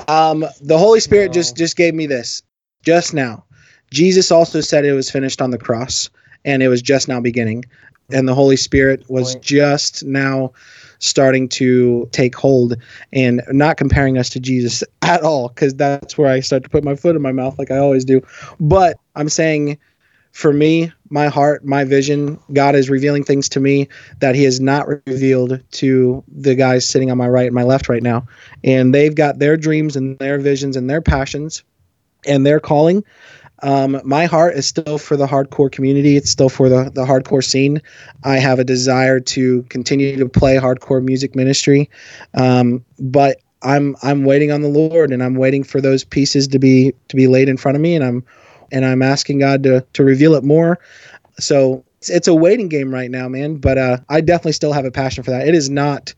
Um, 0.07 0.45
the 0.61 0.77
Holy 0.77 0.99
Spirit 0.99 1.33
just 1.33 1.55
just 1.57 1.75
gave 1.75 1.93
me 1.93 2.05
this 2.05 2.41
just 2.83 3.13
now. 3.13 3.43
Jesus 3.91 4.31
also 4.31 4.61
said 4.61 4.85
it 4.85 4.93
was 4.93 5.11
finished 5.11 5.41
on 5.41 5.51
the 5.51 5.57
cross, 5.57 6.09
and 6.45 6.63
it 6.63 6.69
was 6.69 6.81
just 6.81 7.07
now 7.07 7.19
beginning. 7.19 7.65
And 8.13 8.27
the 8.27 8.35
Holy 8.35 8.57
Spirit 8.57 9.09
was 9.09 9.35
just 9.35 10.03
now 10.03 10.51
starting 10.99 11.49
to 11.49 12.07
take 12.11 12.35
hold, 12.35 12.75
and 13.11 13.41
not 13.49 13.77
comparing 13.77 14.17
us 14.17 14.29
to 14.29 14.39
Jesus 14.39 14.83
at 15.01 15.23
all, 15.23 15.47
because 15.49 15.75
that's 15.75 16.17
where 16.17 16.29
I 16.29 16.41
start 16.41 16.63
to 16.63 16.69
put 16.69 16.83
my 16.83 16.95
foot 16.95 17.15
in 17.15 17.21
my 17.21 17.31
mouth, 17.31 17.57
like 17.57 17.71
I 17.71 17.77
always 17.77 18.05
do. 18.05 18.21
But 18.59 18.97
I'm 19.15 19.29
saying, 19.29 19.77
for 20.31 20.53
me, 20.53 20.91
my 21.09 21.27
heart, 21.27 21.65
my 21.65 21.83
vision, 21.83 22.39
God 22.53 22.75
is 22.75 22.89
revealing 22.89 23.23
things 23.23 23.49
to 23.49 23.59
me 23.59 23.87
that 24.19 24.35
He 24.35 24.43
has 24.43 24.59
not 24.59 24.87
revealed 25.05 25.61
to 25.71 26.23
the 26.27 26.55
guys 26.55 26.87
sitting 26.87 27.11
on 27.11 27.17
my 27.17 27.27
right 27.27 27.47
and 27.47 27.55
my 27.55 27.63
left 27.63 27.89
right 27.89 28.03
now 28.03 28.25
and 28.63 28.93
they've 28.93 29.15
got 29.15 29.39
their 29.39 29.57
dreams 29.57 29.95
and 29.95 30.17
their 30.19 30.39
visions 30.39 30.75
and 30.75 30.89
their 30.89 31.01
passions 31.01 31.63
and 32.25 32.45
their 32.45 32.59
calling. 32.59 33.03
Um, 33.63 34.01
my 34.03 34.25
heart 34.25 34.55
is 34.55 34.65
still 34.65 34.97
for 34.97 35.15
the 35.15 35.27
hardcore 35.27 35.71
community. 35.71 36.17
It's 36.17 36.31
still 36.31 36.49
for 36.49 36.67
the, 36.67 36.89
the 36.93 37.05
hardcore 37.05 37.43
scene. 37.43 37.81
I 38.23 38.37
have 38.37 38.57
a 38.57 38.63
desire 38.63 39.19
to 39.19 39.63
continue 39.63 40.17
to 40.17 40.27
play 40.27 40.55
hardcore 40.55 41.03
music 41.03 41.35
ministry, 41.35 41.89
um, 42.33 42.83
but 42.99 43.37
I'm 43.61 43.95
I'm 44.01 44.23
waiting 44.23 44.51
on 44.51 44.63
the 44.63 44.67
Lord 44.67 45.11
and 45.11 45.21
I'm 45.21 45.35
waiting 45.35 45.63
for 45.63 45.79
those 45.79 46.03
pieces 46.03 46.47
to 46.47 46.57
be 46.57 46.93
to 47.09 47.15
be 47.15 47.27
laid 47.27 47.49
in 47.49 47.57
front 47.57 47.75
of 47.75 47.81
me, 47.81 47.95
and 47.95 48.03
I'm 48.03 48.25
and 48.71 48.85
I'm 48.85 49.01
asking 49.01 49.39
God 49.39 49.63
to 49.63 49.85
to 49.93 50.03
reveal 50.03 50.33
it 50.35 50.43
more. 50.43 50.79
So 51.39 51.83
it's, 51.97 52.09
it's 52.09 52.27
a 52.27 52.33
waiting 52.33 52.69
game 52.69 52.93
right 52.93 53.09
now, 53.11 53.27
man. 53.27 53.57
But 53.57 53.77
uh, 53.77 53.97
I 54.09 54.21
definitely 54.21 54.53
still 54.53 54.73
have 54.73 54.85
a 54.85 54.91
passion 54.91 55.23
for 55.23 55.31
that. 55.31 55.47
It 55.47 55.55
is 55.55 55.69
not 55.69 56.13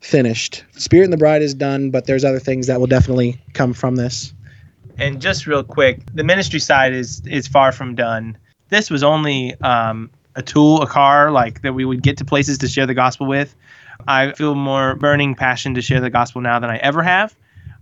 finished. 0.00 0.64
Spirit 0.72 1.04
and 1.04 1.12
the 1.12 1.18
Bride 1.18 1.42
is 1.42 1.54
done, 1.54 1.90
but 1.90 2.06
there's 2.06 2.24
other 2.24 2.38
things 2.38 2.66
that 2.68 2.78
will 2.80 2.86
definitely 2.86 3.40
come 3.52 3.72
from 3.72 3.96
this. 3.96 4.32
And 4.98 5.20
just 5.20 5.46
real 5.46 5.62
quick, 5.62 6.00
the 6.14 6.24
ministry 6.24 6.60
side 6.60 6.92
is 6.92 7.22
is 7.26 7.46
far 7.46 7.72
from 7.72 7.94
done. 7.94 8.36
This 8.68 8.90
was 8.90 9.02
only 9.02 9.58
um, 9.60 10.10
a 10.34 10.42
tool, 10.42 10.82
a 10.82 10.86
car, 10.86 11.30
like 11.30 11.62
that 11.62 11.72
we 11.72 11.84
would 11.84 12.02
get 12.02 12.18
to 12.18 12.24
places 12.24 12.58
to 12.58 12.68
share 12.68 12.86
the 12.86 12.94
gospel 12.94 13.26
with. 13.26 13.54
I 14.06 14.32
feel 14.32 14.54
more 14.54 14.94
burning 14.94 15.34
passion 15.34 15.74
to 15.74 15.82
share 15.82 16.00
the 16.00 16.10
gospel 16.10 16.40
now 16.40 16.58
than 16.58 16.70
I 16.70 16.76
ever 16.76 17.02
have. 17.02 17.34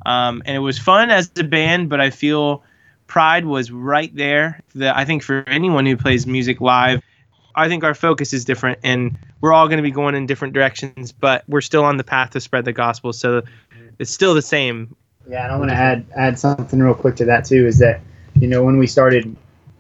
Um, 0.07 0.43
and 0.47 0.57
it 0.57 0.61
was 0.61 0.79
fun 0.79 1.11
as 1.11 1.31
a 1.39 1.45
band, 1.45 1.89
but 1.91 2.01
I 2.01 2.11
feel 2.11 2.63
pride 3.07 3.45
was 3.45 3.71
right 3.71 4.15
there. 4.15 4.61
The, 4.75 4.97
I 4.97 5.05
think 5.05 5.23
for 5.23 5.45
anyone 5.47 5.87
who 5.87 5.97
plays 5.97 6.27
music 6.27 6.61
live, 6.61 7.03
I 7.55 7.69
think 7.69 7.85
our 7.85 7.95
focus 7.95 8.33
is 8.35 8.45
different, 8.45 8.81
and 8.83 9.19
we're 9.41 9.53
all 9.53 9.69
going 9.69 9.79
to 9.79 9.83
be 9.83 9.91
going 9.91 10.15
in 10.15 10.27
different 10.27 10.53
directions, 10.53 11.13
but 11.13 11.43
we're 11.49 11.63
still 11.63 11.85
on 11.85 11.97
the 11.97 12.05
path 12.05 12.31
to 12.31 12.41
spread 12.41 12.67
the 12.67 12.73
gospel. 12.73 13.13
So 13.15 13.43
it's 13.99 14.11
still 14.11 14.35
the 14.35 14.43
same. 14.43 14.95
Yeah, 15.29 15.45
and 15.45 15.53
I 15.53 15.57
want 15.57 15.71
to 15.71 15.77
add 15.77 16.07
add 16.15 16.39
something 16.39 16.79
real 16.81 16.95
quick 16.95 17.17
to 17.17 17.25
that 17.27 17.47
too. 17.47 17.67
Is 17.67 17.79
that 17.79 18.01
you 18.35 18.47
know 18.47 18.63
when 18.63 18.79
we 18.79 18.87
started, 18.87 19.35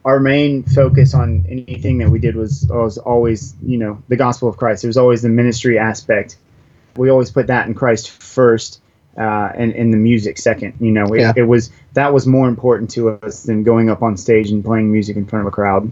our 0.04 0.18
main 0.18 0.62
focus 0.62 1.14
on 1.14 1.44
anything 1.48 1.98
that 1.98 2.08
we 2.08 2.18
did 2.18 2.34
was 2.34 2.66
was 2.70 2.98
always 2.98 3.54
you 3.62 3.76
know 3.78 4.02
the 4.08 4.16
gospel 4.16 4.48
of 4.48 4.56
Christ. 4.56 4.82
It 4.82 4.88
was 4.88 4.96
always 4.96 5.22
the 5.22 5.28
ministry 5.28 5.78
aspect. 5.78 6.36
We 6.96 7.10
always 7.10 7.30
put 7.30 7.48
that 7.48 7.66
in 7.66 7.74
Christ 7.74 8.10
first, 8.10 8.80
uh, 9.18 9.50
and 9.54 9.72
and 9.74 9.92
the 9.92 9.96
music 9.98 10.38
second. 10.38 10.74
You 10.80 10.90
know, 10.90 11.06
it, 11.14 11.20
Yeah. 11.20 11.32
it 11.36 11.42
was 11.44 11.70
that 11.94 12.12
was 12.12 12.26
more 12.26 12.48
important 12.48 12.90
to 12.90 13.10
us 13.10 13.42
than 13.44 13.62
going 13.62 13.90
up 13.90 14.02
on 14.02 14.16
stage 14.16 14.50
and 14.50 14.64
playing 14.64 14.90
music 14.92 15.16
in 15.16 15.26
front 15.26 15.46
of 15.46 15.52
a 15.52 15.54
crowd. 15.54 15.90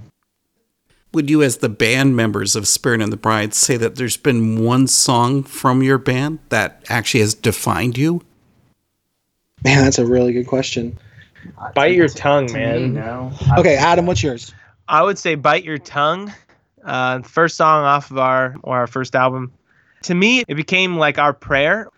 Would 1.12 1.30
you, 1.30 1.42
as 1.42 1.58
the 1.58 1.68
band 1.68 2.16
members 2.16 2.56
of 2.56 2.66
Spirit 2.66 3.00
and 3.00 3.12
the 3.12 3.16
Bride, 3.16 3.54
say 3.54 3.76
that 3.76 3.94
there's 3.94 4.16
been 4.16 4.64
one 4.64 4.88
song 4.88 5.44
from 5.44 5.80
your 5.80 5.96
band 5.98 6.40
that 6.48 6.84
actually 6.88 7.20
has 7.20 7.34
defined 7.34 7.96
you? 7.96 8.20
Man, 9.64 9.84
that's 9.84 9.98
a 10.00 10.04
really 10.06 10.32
good 10.32 10.46
question. 10.46 10.98
Bite 11.74 11.94
your 11.94 12.08
tongue, 12.08 12.48
To 12.48 12.54
me, 12.54 12.60
man. 12.60 12.94
no. 12.94 13.32
Okay, 13.58 13.76
Adam, 13.76 14.06
what's 14.06 14.22
yours? 14.22 14.52
I 14.88 15.02
would 15.02 15.18
say 15.18 15.34
"Bite 15.34 15.64
Your 15.64 15.78
Tongue," 15.78 16.32
uh, 16.84 17.22
first 17.22 17.56
song 17.56 17.84
off 17.84 18.10
of 18.10 18.18
our 18.18 18.56
or 18.62 18.76
our 18.78 18.86
first 18.86 19.14
album. 19.14 19.52
To 20.02 20.14
me, 20.14 20.44
it 20.48 20.54
became 20.56 20.96
like 20.96 21.18
our 21.18 21.32
prayer. 21.32 21.88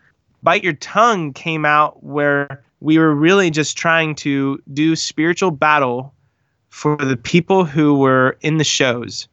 "Bite 0.47 0.63
Your 0.63 0.75
Tongue" 0.75 1.33
came 1.33 1.65
out 1.65 2.05
where 2.05 2.63
we 2.79 2.99
were 2.99 3.13
really 3.13 3.51
just 3.51 3.77
trying 3.77 4.15
to 4.15 4.63
do 4.73 4.95
spiritual 4.95 5.51
battle 5.51 6.15
for 6.69 6.97
the 6.97 7.17
people 7.17 7.65
who 7.65 7.99
were 7.99 8.37
in 8.43 8.59
the 8.59 8.63
shows. 8.63 9.27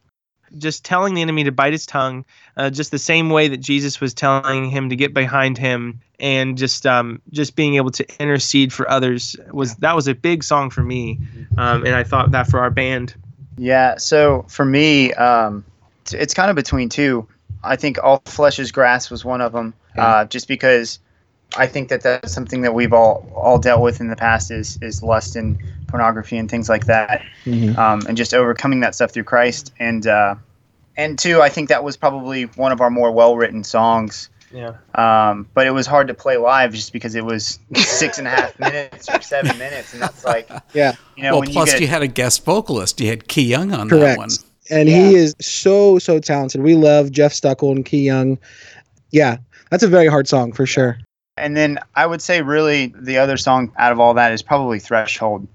Just 0.58 0.84
telling 0.84 1.14
the 1.14 1.22
enemy 1.22 1.44
to 1.44 1.52
bite 1.52 1.70
his 1.70 1.86
tongue, 1.86 2.24
uh, 2.56 2.68
just 2.68 2.90
the 2.90 2.98
same 2.98 3.30
way 3.30 3.46
that 3.46 3.58
Jesus 3.58 4.00
was 4.00 4.12
telling 4.12 4.68
him 4.68 4.88
to 4.88 4.96
get 4.96 5.14
behind 5.14 5.56
him, 5.56 6.00
and 6.18 6.58
just 6.58 6.84
um, 6.84 7.22
just 7.30 7.54
being 7.54 7.76
able 7.76 7.92
to 7.92 8.04
intercede 8.18 8.72
for 8.72 8.90
others 8.90 9.36
was 9.52 9.76
that 9.76 9.94
was 9.94 10.08
a 10.08 10.16
big 10.16 10.42
song 10.42 10.68
for 10.68 10.82
me, 10.82 11.20
um, 11.56 11.86
and 11.86 11.94
I 11.94 12.02
thought 12.02 12.32
that 12.32 12.48
for 12.48 12.58
our 12.58 12.70
band. 12.70 13.14
Yeah, 13.56 13.98
so 13.98 14.46
for 14.48 14.64
me, 14.64 15.12
um, 15.14 15.64
it's 16.12 16.34
kind 16.34 16.50
of 16.50 16.56
between 16.56 16.88
two. 16.88 17.28
I 17.62 17.76
think 17.76 18.02
All 18.02 18.20
Flesh 18.24 18.58
is 18.58 18.72
Grass 18.72 19.10
was 19.10 19.24
one 19.24 19.40
of 19.40 19.52
them, 19.52 19.74
uh, 19.96 20.24
just 20.24 20.48
because 20.48 20.98
I 21.56 21.66
think 21.66 21.88
that 21.88 22.02
that's 22.02 22.32
something 22.32 22.62
that 22.62 22.74
we've 22.74 22.92
all 22.92 23.30
all 23.34 23.58
dealt 23.58 23.82
with 23.82 24.00
in 24.00 24.08
the 24.08 24.16
past 24.16 24.50
is 24.50 24.78
is 24.82 25.02
lust 25.02 25.36
and 25.36 25.58
pornography 25.86 26.36
and 26.36 26.50
things 26.50 26.68
like 26.68 26.86
that, 26.86 27.22
um, 27.46 28.02
and 28.08 28.16
just 28.16 28.34
overcoming 28.34 28.80
that 28.80 28.94
stuff 28.94 29.12
through 29.12 29.24
Christ. 29.24 29.72
And 29.78 30.06
uh, 30.06 30.36
and 30.96 31.18
two, 31.18 31.40
I 31.42 31.48
think 31.48 31.68
that 31.68 31.84
was 31.84 31.96
probably 31.96 32.44
one 32.44 32.72
of 32.72 32.80
our 32.80 32.90
more 32.90 33.12
well 33.12 33.36
written 33.36 33.64
songs. 33.64 34.28
Yeah. 34.52 34.74
Um, 34.94 35.48
but 35.52 35.66
it 35.66 35.72
was 35.72 35.86
hard 35.86 36.06
to 36.08 36.14
play 36.14 36.36
live 36.36 36.72
just 36.72 36.92
because 36.92 37.16
it 37.16 37.24
was 37.24 37.58
six 37.74 38.18
and 38.18 38.28
a 38.28 38.30
half 38.30 38.58
minutes 38.58 39.08
or 39.08 39.20
seven 39.20 39.58
minutes, 39.58 39.92
and 39.92 40.02
that's 40.02 40.24
like 40.24 40.48
Yeah, 40.74 40.94
you 41.16 41.24
know 41.24 41.32
well, 41.32 41.40
when 41.40 41.50
plus 41.50 41.74
you 41.74 41.80
you, 41.80 41.86
had 41.88 42.02
a 42.02 42.06
guest 42.06 42.44
vocalist. 42.44 43.00
You 43.00 43.08
had 43.08 43.28
Key 43.28 43.42
Young 43.42 43.72
on 43.72 43.88
that 43.88 44.18
one. 44.18 44.30
And 44.70 44.88
he 44.88 45.14
is 45.14 45.34
so 45.40 45.98
so 45.98 46.18
talented. 46.20 46.62
We 46.62 46.74
love 46.74 47.10
Jeff 47.10 47.32
Stuckel 47.32 47.72
and 47.72 47.84
Key 47.84 48.02
Young. 48.02 48.38
Yeah, 49.10 49.38
that's 49.70 49.82
a 49.82 49.88
very 49.88 50.06
hard 50.06 50.26
song 50.26 50.52
for 50.52 50.66
sure. 50.66 50.98
And 51.36 51.56
then 51.56 51.78
I 51.94 52.06
would 52.06 52.22
say, 52.22 52.42
really, 52.42 52.92
the 52.96 53.18
other 53.18 53.36
song 53.36 53.72
out 53.76 53.92
of 53.92 53.98
all 53.98 54.14
that 54.14 54.32
is 54.32 54.42
probably 54.42 54.78
Threshold. 54.78 55.46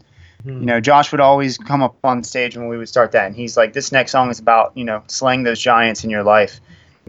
You 0.45 0.53
know, 0.53 0.79
Josh 0.79 1.11
would 1.11 1.19
always 1.19 1.57
come 1.57 1.83
up 1.83 1.97
on 2.03 2.23
stage 2.23 2.55
when 2.55 2.69
we 2.69 2.77
would 2.77 2.87
start 2.87 3.11
that, 3.11 3.25
and 3.25 3.35
he's 3.35 3.57
like, 3.57 3.73
"This 3.73 3.91
next 3.91 4.11
song 4.11 4.29
is 4.29 4.39
about 4.39 4.71
you 4.73 4.85
know 4.85 5.03
slaying 5.07 5.43
those 5.43 5.59
giants 5.59 6.05
in 6.05 6.09
your 6.09 6.23
life, 6.23 6.61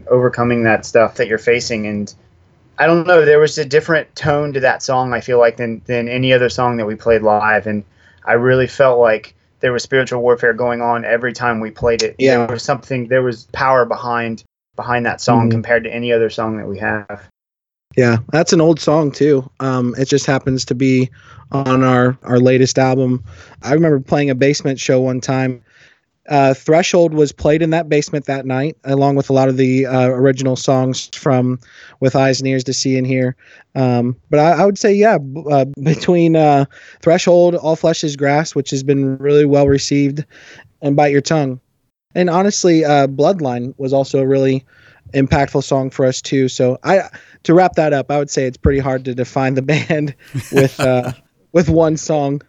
overcoming 0.07 0.63
that 0.63 0.85
stuff 0.85 1.15
that 1.15 1.27
you're 1.27 1.37
facing." 1.37 1.87
And 1.87 2.13
I 2.77 2.87
don't 2.87 3.07
know, 3.07 3.23
there 3.23 3.39
was 3.39 3.57
a 3.57 3.63
different 3.63 4.13
tone 4.17 4.51
to 4.51 4.59
that 4.59 4.83
song. 4.83 5.13
I 5.13 5.21
feel 5.21 5.39
like 5.39 5.55
than 5.55 5.81
than 5.85 6.09
any 6.09 6.33
other 6.33 6.49
song 6.49 6.75
that 6.75 6.85
we 6.85 6.95
played 6.95 7.21
live, 7.21 7.67
and 7.67 7.85
I 8.25 8.33
really 8.33 8.67
felt 8.67 8.99
like 8.99 9.33
there 9.61 9.71
was 9.71 9.81
spiritual 9.81 10.21
warfare 10.21 10.53
going 10.53 10.81
on 10.81 11.05
every 11.05 11.31
time 11.31 11.61
we 11.61 11.71
played 11.71 12.03
it. 12.03 12.15
Yeah. 12.19 12.45
there 12.45 12.47
was 12.47 12.63
something, 12.63 13.07
there 13.07 13.23
was 13.23 13.45
power 13.53 13.85
behind 13.85 14.43
behind 14.75 15.05
that 15.05 15.21
song 15.21 15.47
Mhm. 15.47 15.51
compared 15.51 15.83
to 15.85 15.89
any 15.93 16.11
other 16.11 16.29
song 16.29 16.57
that 16.57 16.67
we 16.67 16.77
have. 16.79 17.29
Yeah, 17.97 18.17
that's 18.31 18.53
an 18.53 18.61
old 18.61 18.79
song 18.79 19.11
too. 19.11 19.49
Um, 19.59 19.93
it 19.97 20.05
just 20.07 20.25
happens 20.25 20.63
to 20.65 20.75
be 20.75 21.09
on 21.51 21.83
our 21.83 22.17
our 22.23 22.39
latest 22.39 22.79
album. 22.79 23.23
I 23.63 23.73
remember 23.73 23.99
playing 23.99 24.29
a 24.29 24.35
basement 24.35 24.79
show 24.79 25.01
one 25.01 25.19
time. 25.19 25.61
Uh, 26.29 26.53
Threshold 26.53 27.13
was 27.13 27.31
played 27.31 27.61
in 27.61 27.71
that 27.71 27.89
basement 27.89 28.25
that 28.25 28.45
night, 28.45 28.77
along 28.85 29.15
with 29.15 29.29
a 29.29 29.33
lot 29.33 29.49
of 29.49 29.57
the 29.57 29.85
uh, 29.87 30.07
original 30.09 30.55
songs 30.55 31.09
from 31.13 31.59
"With 31.99 32.15
Eyes 32.15 32.39
and 32.39 32.47
Ears 32.47 32.63
to 32.65 32.73
See 32.73 32.97
and 32.97 33.07
Hear." 33.07 33.35
Um, 33.75 34.15
but 34.29 34.39
I, 34.39 34.61
I 34.61 34.65
would 34.65 34.77
say, 34.77 34.93
yeah, 34.93 35.17
b- 35.17 35.43
uh, 35.51 35.65
between 35.83 36.35
uh, 36.35 36.65
Threshold, 37.01 37.55
All 37.55 37.75
Flesh 37.75 38.03
Is 38.03 38.15
Grass, 38.15 38.55
which 38.55 38.69
has 38.69 38.83
been 38.83 39.17
really 39.17 39.45
well 39.45 39.67
received, 39.67 40.23
and 40.81 40.95
Bite 40.95 41.11
Your 41.11 41.21
Tongue, 41.21 41.59
and 42.15 42.29
honestly, 42.29 42.85
uh, 42.85 43.07
Bloodline 43.07 43.73
was 43.77 43.91
also 43.93 44.19
a 44.19 44.27
really 44.27 44.63
impactful 45.13 45.63
song 45.63 45.89
for 45.89 46.05
us 46.05 46.21
too. 46.21 46.47
So 46.47 46.77
I 46.83 47.09
to 47.43 47.53
wrap 47.53 47.73
that 47.75 47.93
up, 47.93 48.11
I 48.11 48.17
would 48.17 48.29
say 48.29 48.45
it's 48.45 48.57
pretty 48.57 48.79
hard 48.79 49.05
to 49.05 49.15
define 49.15 49.53
the 49.55 49.61
band 49.73 50.15
with 50.51 50.79
uh, 50.79 51.13
with 51.51 51.69
one 51.69 51.97
song. 51.97 52.41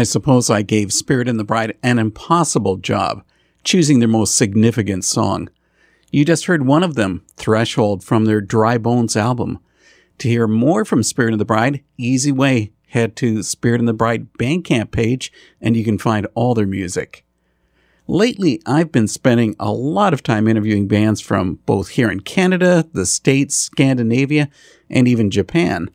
I 0.00 0.04
suppose 0.04 0.48
I 0.48 0.62
gave 0.62 0.94
Spirit 0.94 1.28
and 1.28 1.38
the 1.38 1.44
Bride 1.44 1.76
an 1.82 1.98
impossible 1.98 2.78
job 2.78 3.22
choosing 3.64 3.98
their 3.98 4.08
most 4.08 4.34
significant 4.34 5.04
song. 5.04 5.50
You 6.10 6.24
just 6.24 6.46
heard 6.46 6.66
one 6.66 6.82
of 6.82 6.94
them, 6.94 7.22
Threshold, 7.36 8.02
from 8.02 8.24
their 8.24 8.40
Dry 8.40 8.78
Bones 8.78 9.14
album. 9.14 9.58
To 10.16 10.28
hear 10.28 10.46
more 10.46 10.86
from 10.86 11.02
Spirit 11.02 11.34
and 11.34 11.40
the 11.40 11.44
Bride, 11.44 11.84
easy 11.98 12.32
way, 12.32 12.72
head 12.88 13.14
to 13.16 13.42
Spirit 13.42 13.78
and 13.78 13.86
the 13.86 13.92
Bride 13.92 14.32
Bandcamp 14.38 14.90
page 14.90 15.30
and 15.60 15.76
you 15.76 15.84
can 15.84 15.98
find 15.98 16.26
all 16.34 16.54
their 16.54 16.66
music. 16.66 17.26
Lately, 18.06 18.62
I've 18.64 18.90
been 18.90 19.06
spending 19.06 19.54
a 19.60 19.70
lot 19.70 20.14
of 20.14 20.22
time 20.22 20.48
interviewing 20.48 20.88
bands 20.88 21.20
from 21.20 21.56
both 21.66 21.90
here 21.90 22.10
in 22.10 22.20
Canada, 22.20 22.88
the 22.94 23.04
States, 23.04 23.54
Scandinavia, 23.54 24.48
and 24.88 25.06
even 25.06 25.30
Japan. 25.30 25.90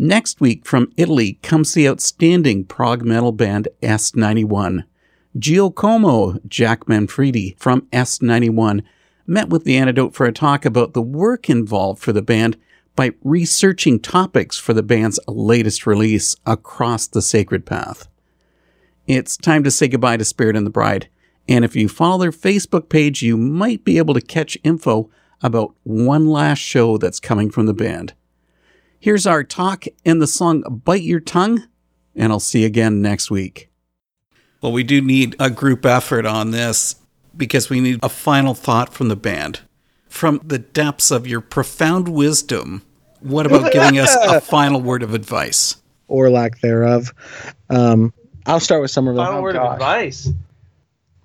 Next 0.00 0.40
week 0.40 0.64
from 0.64 0.92
Italy 0.96 1.40
comes 1.42 1.74
the 1.74 1.88
outstanding 1.88 2.64
prog 2.64 3.04
metal 3.04 3.32
band 3.32 3.66
S91. 3.82 4.84
Giacomo 5.36 6.38
Jack 6.46 6.86
Manfredi 6.86 7.56
from 7.58 7.80
S91 7.92 8.84
met 9.26 9.48
with 9.48 9.64
the 9.64 9.76
antidote 9.76 10.14
for 10.14 10.24
a 10.24 10.32
talk 10.32 10.64
about 10.64 10.94
the 10.94 11.02
work 11.02 11.50
involved 11.50 12.00
for 12.00 12.12
the 12.12 12.22
band 12.22 12.56
by 12.94 13.10
researching 13.24 13.98
topics 13.98 14.56
for 14.56 14.72
the 14.72 14.84
band's 14.84 15.18
latest 15.26 15.84
release, 15.84 16.36
Across 16.46 17.08
the 17.08 17.20
Sacred 17.20 17.66
Path. 17.66 18.06
It's 19.08 19.36
time 19.36 19.64
to 19.64 19.70
say 19.72 19.88
goodbye 19.88 20.18
to 20.18 20.24
Spirit 20.24 20.54
and 20.54 20.64
the 20.64 20.70
Bride, 20.70 21.08
and 21.48 21.64
if 21.64 21.74
you 21.74 21.88
follow 21.88 22.18
their 22.18 22.30
Facebook 22.30 22.88
page, 22.88 23.22
you 23.22 23.36
might 23.36 23.84
be 23.84 23.98
able 23.98 24.14
to 24.14 24.20
catch 24.20 24.56
info 24.62 25.10
about 25.42 25.74
one 25.82 26.28
last 26.28 26.60
show 26.60 26.98
that's 26.98 27.18
coming 27.18 27.50
from 27.50 27.66
the 27.66 27.74
band. 27.74 28.14
Here's 29.00 29.26
our 29.26 29.44
talk 29.44 29.84
and 30.04 30.20
the 30.20 30.26
song 30.26 30.62
Bite 30.84 31.02
Your 31.02 31.20
Tongue, 31.20 31.64
and 32.16 32.32
I'll 32.32 32.40
see 32.40 32.60
you 32.60 32.66
again 32.66 33.00
next 33.00 33.30
week. 33.30 33.70
Well, 34.60 34.72
we 34.72 34.82
do 34.82 35.00
need 35.00 35.36
a 35.38 35.50
group 35.50 35.86
effort 35.86 36.26
on 36.26 36.50
this 36.50 36.96
because 37.36 37.70
we 37.70 37.80
need 37.80 38.00
a 38.02 38.08
final 38.08 38.54
thought 38.54 38.92
from 38.92 39.08
the 39.08 39.16
band. 39.16 39.60
From 40.08 40.40
the 40.42 40.58
depths 40.58 41.12
of 41.12 41.26
your 41.28 41.40
profound 41.40 42.08
wisdom, 42.08 42.82
what 43.20 43.46
about 43.46 43.72
giving 43.72 43.98
us 43.98 44.16
a 44.16 44.40
final 44.40 44.80
word 44.80 45.02
of 45.02 45.14
advice? 45.14 45.76
or 46.08 46.30
lack 46.30 46.58
thereof. 46.60 47.12
Um, 47.68 48.14
I'll 48.46 48.60
start 48.60 48.80
with 48.80 48.90
some 48.90 49.06
of 49.06 49.12
Somerville. 49.12 49.26
Final 49.26 49.42
word 49.42 49.56
of 49.56 49.72
advice. 49.74 50.30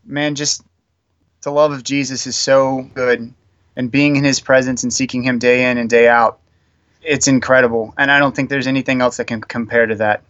man, 0.06 0.36
just 0.36 0.62
the 1.42 1.52
love 1.52 1.72
of 1.72 1.84
Jesus 1.84 2.28
is 2.28 2.36
so 2.36 2.90
good, 2.94 3.34
and 3.78 3.90
being 3.90 4.18
in 4.18 4.26
His 4.26 4.42
presence 4.42 4.84
and 4.84 4.94
seeking 4.94 5.24
Him 5.24 5.40
day 5.40 5.72
in 5.72 5.78
and 5.78 5.90
day 5.90 6.10
out, 6.10 6.40
it's 7.04 7.28
incredible. 7.28 7.94
And 7.98 8.12
I 8.12 8.20
don't 8.20 8.36
think 8.36 8.50
there's 8.50 8.68
anything 8.68 9.02
else 9.02 9.18
that 9.18 9.26
can 9.26 9.42
compare 9.42 9.86
to 9.86 9.96
that. 9.96 10.24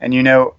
And 0.00 0.12
you 0.14 0.22
know, 0.22 0.54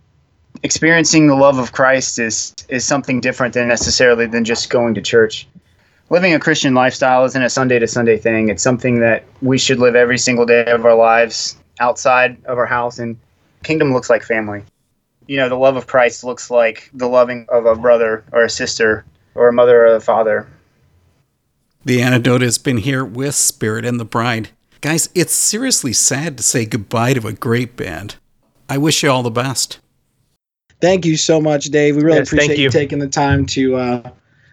experiencing 0.63 1.27
the 1.27 1.35
love 1.35 1.57
of 1.57 1.71
Christ 1.71 2.19
is 2.19 2.53
is 2.69 2.85
something 2.85 3.21
different 3.21 3.53
than 3.53 3.67
necessarily 3.67 4.25
than 4.25 4.43
just 4.43 4.69
going 4.69 4.93
to 4.95 5.01
church. 5.01 5.47
Living 6.09 6.33
a 6.33 6.39
Christian 6.39 6.73
lifestyle 6.73 7.25
isn't 7.25 7.41
a 7.41 7.49
Sunday 7.49 7.79
to 7.79 7.87
Sunday 7.87 8.17
thing. 8.17 8.49
It's 8.49 8.63
something 8.63 8.99
that 9.01 9.25
we 9.41 9.57
should 9.57 9.79
live 9.79 9.95
every 9.95 10.17
single 10.17 10.45
day 10.45 10.65
of 10.65 10.85
our 10.85 10.95
lives 10.95 11.57
outside 11.79 12.37
of 12.45 12.57
our 12.57 12.65
house. 12.65 12.97
And 12.97 13.17
kingdom 13.63 13.93
looks 13.93 14.09
like 14.09 14.23
family 14.23 14.63
you 15.27 15.37
know, 15.37 15.49
the 15.49 15.55
love 15.55 15.75
of 15.75 15.87
Christ 15.87 16.23
looks 16.23 16.49
like 16.49 16.89
the 16.93 17.07
loving 17.07 17.45
of 17.49 17.65
a 17.65 17.75
brother 17.75 18.23
or 18.31 18.43
a 18.43 18.49
sister 18.49 19.05
or 19.35 19.49
a 19.49 19.53
mother 19.53 19.85
or 19.85 19.95
a 19.95 20.01
father. 20.01 20.47
The 21.85 22.01
antidote 22.01 22.41
has 22.41 22.57
been 22.57 22.77
here 22.77 23.05
with 23.05 23.35
Spirit 23.35 23.85
and 23.85 23.99
the 23.99 24.05
Bride. 24.05 24.49
Guys, 24.81 25.09
it's 25.15 25.33
seriously 25.33 25.93
sad 25.93 26.37
to 26.37 26.43
say 26.43 26.65
goodbye 26.65 27.13
to 27.13 27.27
a 27.27 27.33
great 27.33 27.75
band. 27.75 28.15
I 28.69 28.77
wish 28.77 29.03
you 29.03 29.09
all 29.09 29.23
the 29.23 29.31
best. 29.31 29.79
Thank 30.81 31.05
you 31.05 31.17
so 31.17 31.41
much, 31.41 31.65
Dave. 31.65 31.95
We 31.95 32.03
really 32.03 32.19
Yes, 32.19 32.29
thank 32.29 32.41
appreciate 32.43 32.59
you. 32.59 32.63
you. 32.65 32.69
taking 32.69 32.99
the 32.99 33.07
time 33.07 33.45
to 33.47 33.75
uh, 33.75 34.09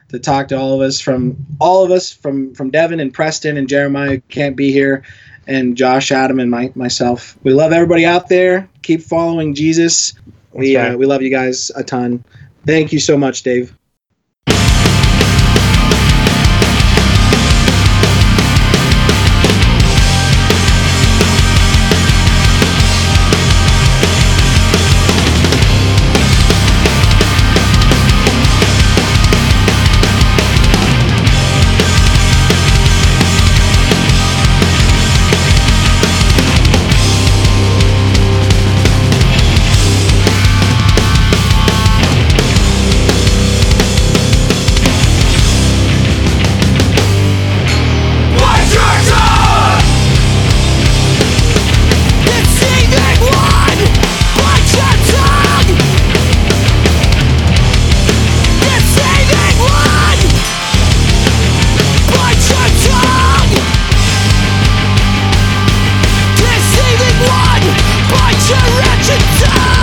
to 0.09 0.19
talk 0.19 0.49
to 0.49 0.59
all 0.59 0.75
of 0.75 0.81
us 0.81 1.01
from 1.01 1.37
all 1.61 1.85
of 1.85 1.91
us 1.91 2.13
from 2.13 2.55
from 2.55 2.71
Devin 2.71 3.01
and 3.01 3.13
Preston 3.13 3.57
and 3.57 3.69
Jeremiah 3.69 4.11
who 4.13 4.21
can't 4.29 4.57
be 4.57 4.73
here, 4.73 5.03
and 5.47 5.77
Josh, 5.77 6.11
Adam, 6.11 6.41
and 6.41 6.51
my, 6.51 6.73
myself. 6.75 7.37
We 7.43 7.53
love 7.53 7.73
everybody 7.73 8.07
out 8.07 8.29
there. 8.29 8.69
Keep 8.83 9.03
following 9.03 9.55
Jesus. 9.55 10.15
We 10.53 10.77
right. 10.77 10.93
uh, 10.93 10.97
we 10.97 11.05
love 11.05 11.21
you 11.21 11.31
guys 11.31 11.71
a 11.77 11.85
ton. 11.85 12.25
Thank 12.65 12.93
you 12.93 13.01
so 13.01 13.19
much, 13.19 13.43
Dave. 13.43 13.77
such 68.33 68.53
a 68.53 68.79
wretched 68.79 69.21
time 69.45 69.74